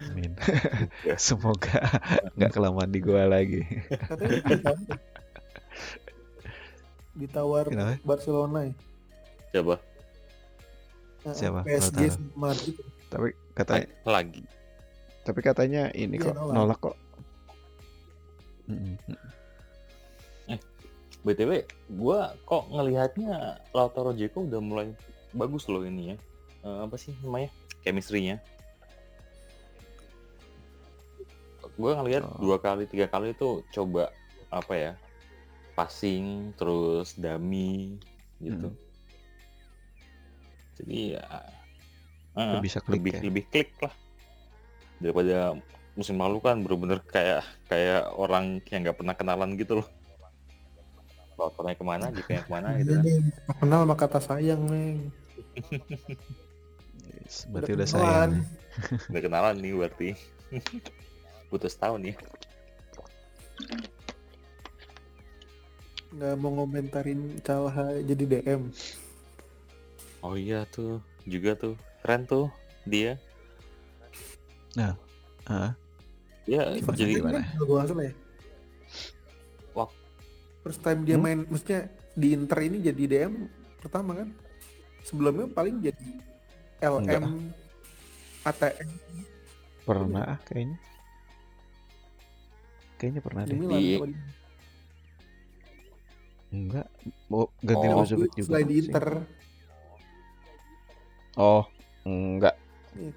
Amin. 0.00 0.32
Semoga 1.16 1.80
nggak 2.36 2.50
kelamaan 2.50 2.90
di 2.90 3.00
gua 3.00 3.24
lagi. 3.26 3.62
katanya 3.88 4.74
ditawar, 7.14 7.70
Kenapa? 7.70 7.94
Barcelona 8.02 8.66
ya 8.66 8.74
Coba 9.52 9.78
Eh, 11.24 11.32
Siapa? 11.32 11.64
PSG 11.64 12.00
Madrid 12.34 12.74
Tapi 13.08 13.32
katanya, 13.54 13.86
lagi. 14.04 14.42
tapi 15.22 15.40
katanya 15.40 15.88
ini 15.94 16.18
kok 16.18 16.34
nolak. 16.34 16.52
nolak 16.52 16.78
kok. 16.82 16.96
Mm-mm. 18.66 18.98
BTW, 21.24 21.64
gua 21.96 22.36
kok 22.44 22.68
ngelihatnya 22.68 23.56
Lautaro 23.70 24.12
Jeko 24.12 24.44
udah 24.44 24.60
mulai 24.60 24.92
bagus 25.30 25.64
loh 25.64 25.80
ini 25.80 26.12
ya. 26.12 26.16
Eh, 26.60 26.78
apa 26.84 27.00
sih 27.00 27.16
namanya? 27.22 27.48
Chemistry-nya. 27.84 28.40
Gua 31.74 31.98
ngelihat 31.98 32.22
Oh. 32.24 32.38
dua 32.40 32.56
kali, 32.56 32.86
tiga 32.86 33.04
kali 33.04 33.34
itu 33.34 33.60
coba 33.70 34.14
apa 34.48 34.72
ya? 34.72 34.92
Passing, 35.74 36.54
terus 36.54 37.12
dummy 37.14 37.98
gitu. 38.38 38.70
Mm. 38.70 38.78
Jadi 40.74 40.98
ya 41.14 41.22
eh, 42.34 42.46
Lebih 42.50 42.62
bisa 42.62 42.78
klik 42.80 42.94
lebih 42.98 43.12
ya. 43.12 43.20
lebih 43.22 43.44
klik 43.46 43.70
lah 43.78 43.94
daripada 44.98 45.36
musim 45.94 46.18
lalu 46.18 46.38
kan 46.38 46.58
bener-bener 46.62 46.98
kayak 47.06 47.42
kayak 47.66 48.10
orang 48.12 48.58
yang 48.70 48.82
nggak 48.82 48.98
pernah 48.98 49.14
kenalan 49.14 49.54
gitu 49.54 49.82
loh. 49.82 49.88
Lautarnya 51.34 51.74
ke 51.74 51.82
mana, 51.82 52.14
Jeko 52.14 52.38
ke 52.38 52.50
mana 52.50 52.78
gitu 52.78 52.94
Iya 52.94 53.02
kan. 53.02 53.22
tak 53.50 53.56
kenal 53.58 53.80
sama 53.82 53.94
kata 53.98 54.18
sayang 54.22 54.62
neng 54.70 54.98
Yes, 57.12 57.44
berarti 57.46 57.72
Udah 57.72 57.78
udah 57.78 57.88
sayang. 57.88 58.32
Udah 59.10 59.20
kenalan 59.20 59.56
nih 59.58 59.72
berarti. 59.74 60.08
Butuh 61.50 61.70
setahun 61.70 62.00
ya. 62.02 62.14
nggak 66.14 66.34
mau 66.38 66.50
ngomentarin 66.54 67.42
Calha 67.42 67.98
jadi 68.00 68.24
DM 68.38 68.70
Oh 70.22 70.38
iya 70.38 70.62
tuh, 70.64 71.02
juga 71.26 71.52
tuh. 71.52 71.74
Keren 72.00 72.24
tuh 72.24 72.46
dia. 72.86 73.18
Ah, 75.44 75.74
Dia 76.48 76.64
Ini 76.72 76.80
first 76.80 76.96
jadi 76.96 77.12
gua 77.60 77.84
salah 77.84 78.04
ya 78.08 78.14
Wak- 79.76 79.92
first 80.64 80.80
time 80.80 81.04
dia 81.04 81.16
Hmm? 81.16 81.24
main 81.24 81.38
maksudnya 81.44 81.88
di 82.14 82.32
Inter 82.32 82.58
ini 82.64 82.78
jadi 82.80 83.02
DM 83.04 83.32
pertama 83.78 84.16
kan 84.16 84.28
sebelumnya 85.04 85.44
paling 85.46 85.84
jadi 85.84 86.00
LM 86.82 87.52
ATM 88.44 88.90
pernah 89.84 90.24
ah, 90.36 90.38
kayaknya. 90.48 90.78
Kayaknya 92.96 93.20
pernah 93.20 93.42
di 93.44 93.52
deh. 93.52 93.68
Di- 93.68 94.00
Enggak, 96.54 96.86
mau 97.26 97.50
ganti 97.60 97.86
Oh. 97.90 98.06
Juga. 98.06 98.26
Selain 98.38 98.64
di 98.64 98.78
sih. 98.78 98.88
Inter, 98.88 99.06
Oh, 101.34 101.66
enggak. 102.06 102.54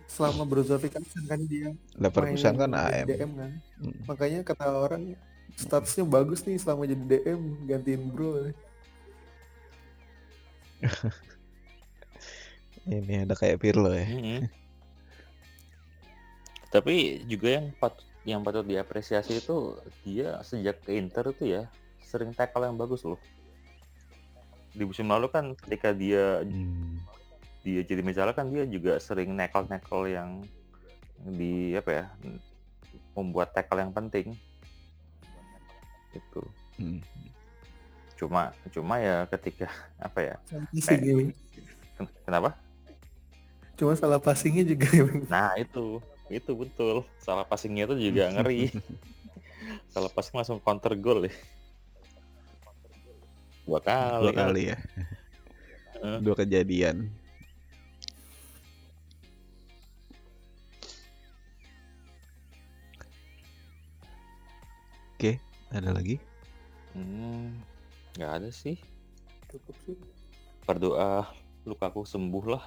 selama 0.10 0.42
Brozovic 0.42 0.90
kan 0.90 1.06
kan 1.30 1.38
dia 1.46 1.70
Leverkusen 2.02 2.58
kan 2.58 2.74
AM. 2.74 3.06
DM 3.06 3.32
kan. 3.38 3.52
Mm. 3.78 3.94
Makanya 4.10 4.40
kata 4.42 4.74
orang 4.74 5.14
statusnya 5.54 6.02
bagus 6.02 6.42
nih 6.50 6.58
selama 6.58 6.90
jadi 6.90 6.98
DM 7.06 7.42
gantiin 7.70 8.10
Bro. 8.10 8.50
Ini 12.88 13.28
ada 13.28 13.36
kayak 13.36 13.60
Pirlo 13.60 13.92
ya. 13.92 14.08
Mm-mm. 14.08 14.48
Tapi 16.68 17.24
juga 17.28 17.60
yang 17.60 17.68
patut 17.76 18.04
yang 18.28 18.42
patut 18.44 18.68
diapresiasi 18.68 19.40
itu 19.40 19.80
dia 20.04 20.40
sejak 20.44 20.84
ke 20.84 20.96
Inter 20.96 21.32
itu 21.32 21.56
ya 21.60 21.64
sering 22.04 22.32
tackle 22.32 22.68
yang 22.68 22.76
bagus 22.76 23.04
loh. 23.04 23.20
Di 24.72 24.84
musim 24.84 25.08
lalu 25.08 25.28
kan 25.32 25.56
ketika 25.56 25.92
dia 25.92 26.44
Hmm. 26.44 27.00
dia 27.64 27.84
jadi 27.84 28.00
misalnya 28.00 28.32
kan 28.32 28.48
dia 28.48 28.64
juga 28.64 28.96
sering 29.00 29.36
nekel-nekel 29.36 30.02
yang 30.08 30.30
di 31.36 31.76
apa 31.76 31.92
ya 31.92 32.06
membuat 33.12 33.52
tackle 33.52 33.84
yang 33.84 33.92
penting 33.92 34.32
itu 36.14 36.42
Hmm. 36.78 37.02
cuma 38.16 38.54
cuma 38.70 39.02
ya 39.02 39.26
ketika 39.34 39.66
apa 40.08 40.20
ya 40.22 40.36
ya. 40.88 41.28
Ken- 41.98 42.16
kenapa 42.24 42.54
Cuma 43.78 43.94
salah 43.94 44.18
passingnya 44.18 44.66
juga 44.66 44.90
ya. 44.90 45.06
Nah 45.30 45.54
itu 45.56 46.02
itu 46.28 46.52
betul 46.52 47.08
salah 47.22 47.46
passingnya 47.46 47.88
itu 47.88 48.12
juga 48.12 48.28
ngeri 48.34 48.74
salah 49.88 50.12
passing 50.12 50.36
langsung 50.36 50.60
counter 50.60 50.94
goal 50.94 51.24
ya 51.24 51.34
dua 53.68 53.80
kali, 53.84 54.24
Dua 54.24 54.32
kan. 54.32 54.46
kali 54.48 54.62
ya. 54.72 54.78
Dua 56.24 56.36
kejadian. 56.36 57.12
Oke, 65.18 65.42
ada 65.74 65.90
lagi? 65.90 66.22
Hmm, 66.94 67.54
nggak 68.18 68.32
ada 68.42 68.50
sih 68.50 68.78
Cukup 69.50 69.76
sih. 69.86 69.98
berdoa 70.66 71.30
Lukaku 71.64 72.02
sembuh 72.04 72.46
lah 72.48 72.64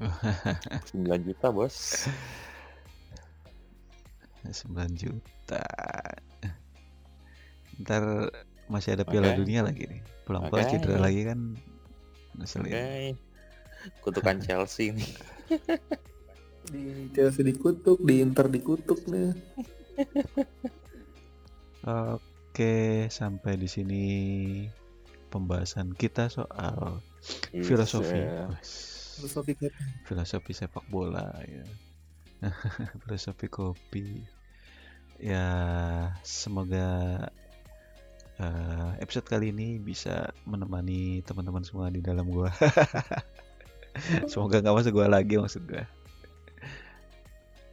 9 0.00 1.28
juta 1.28 1.52
bos 1.52 1.76
9 4.40 4.96
juta. 4.96 5.64
Ntar 7.76 8.32
masih 8.72 8.96
ada 8.96 9.04
Piala 9.04 9.36
Oke. 9.36 9.44
Dunia 9.44 9.60
lagi 9.60 9.84
nih. 9.84 10.00
Pulang-pulang 10.24 10.64
Oke. 10.64 10.72
cedera 10.80 10.96
lagi 10.96 11.28
kan 11.28 11.60
ngeselin. 12.40 12.72
oke 12.72 12.88
kutukan 14.04 14.36
Chelsea 14.44 14.92
nih 14.92 15.12
Di 16.70 17.08
Chelsea 17.16 17.42
dikutuk, 17.42 17.98
di 18.04 18.22
Inter 18.22 18.46
dikutuk 18.46 19.02
nih. 19.10 19.34
Oke, 21.82 23.08
sampai 23.10 23.58
di 23.58 23.66
sini 23.66 24.04
pembahasan 25.32 25.96
kita 25.96 26.30
soal 26.30 27.02
Is, 27.50 27.66
filosofi. 27.66 28.22
Wes, 28.22 28.70
Filosofi 29.20 29.52
kopi. 29.52 29.84
Filosofi 30.08 30.52
sepak 30.56 30.88
bola 30.88 31.28
ya. 31.44 31.64
filosofi 33.04 33.52
kopi. 33.52 34.24
Ya, 35.20 35.44
semoga 36.24 37.28
eh, 38.40 38.90
episode 39.04 39.28
kali 39.28 39.52
ini 39.52 39.76
bisa 39.76 40.32
menemani 40.48 41.20
teman-teman 41.28 41.60
semua 41.60 41.92
di 41.92 42.00
dalam 42.00 42.32
gua. 42.32 42.48
semoga 44.32 44.64
nggak 44.64 44.76
masuk 44.80 44.96
gua 44.96 45.12
lagi 45.12 45.36
maksud 45.36 45.68
gua. 45.68 45.84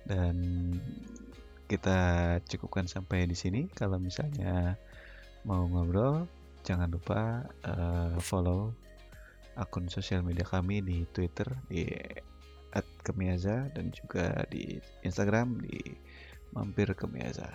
Dan 0.04 0.36
kita 1.72 2.00
cukupkan 2.44 2.92
sampai 2.92 3.24
di 3.24 3.40
sini. 3.40 3.72
Kalau 3.72 3.96
misalnya 4.04 4.76
mau 5.48 5.64
ngobrol, 5.64 6.28
jangan 6.68 6.92
lupa 6.92 7.48
eh, 7.64 8.20
follow 8.20 8.76
akun 9.58 9.90
sosial 9.90 10.22
media 10.22 10.46
kami 10.46 10.86
di 10.86 11.04
Twitter 11.10 11.50
di 11.68 11.90
@kemiaza 13.02 13.74
dan 13.74 13.90
juga 13.90 14.46
di 14.54 14.78
Instagram 15.02 15.58
di 15.66 15.82
mampir 16.54 16.94
kemiaza. 16.94 17.50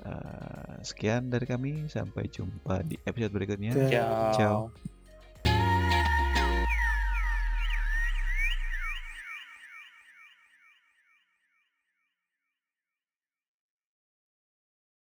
Eh, 0.00 0.76
sekian 0.80 1.28
dari 1.28 1.44
kami, 1.44 1.88
sampai 1.88 2.28
jumpa 2.28 2.80
di 2.84 2.96
episode 3.04 3.32
berikutnya. 3.36 3.72
Ciao 3.88 4.32
Ciao. 4.36 4.99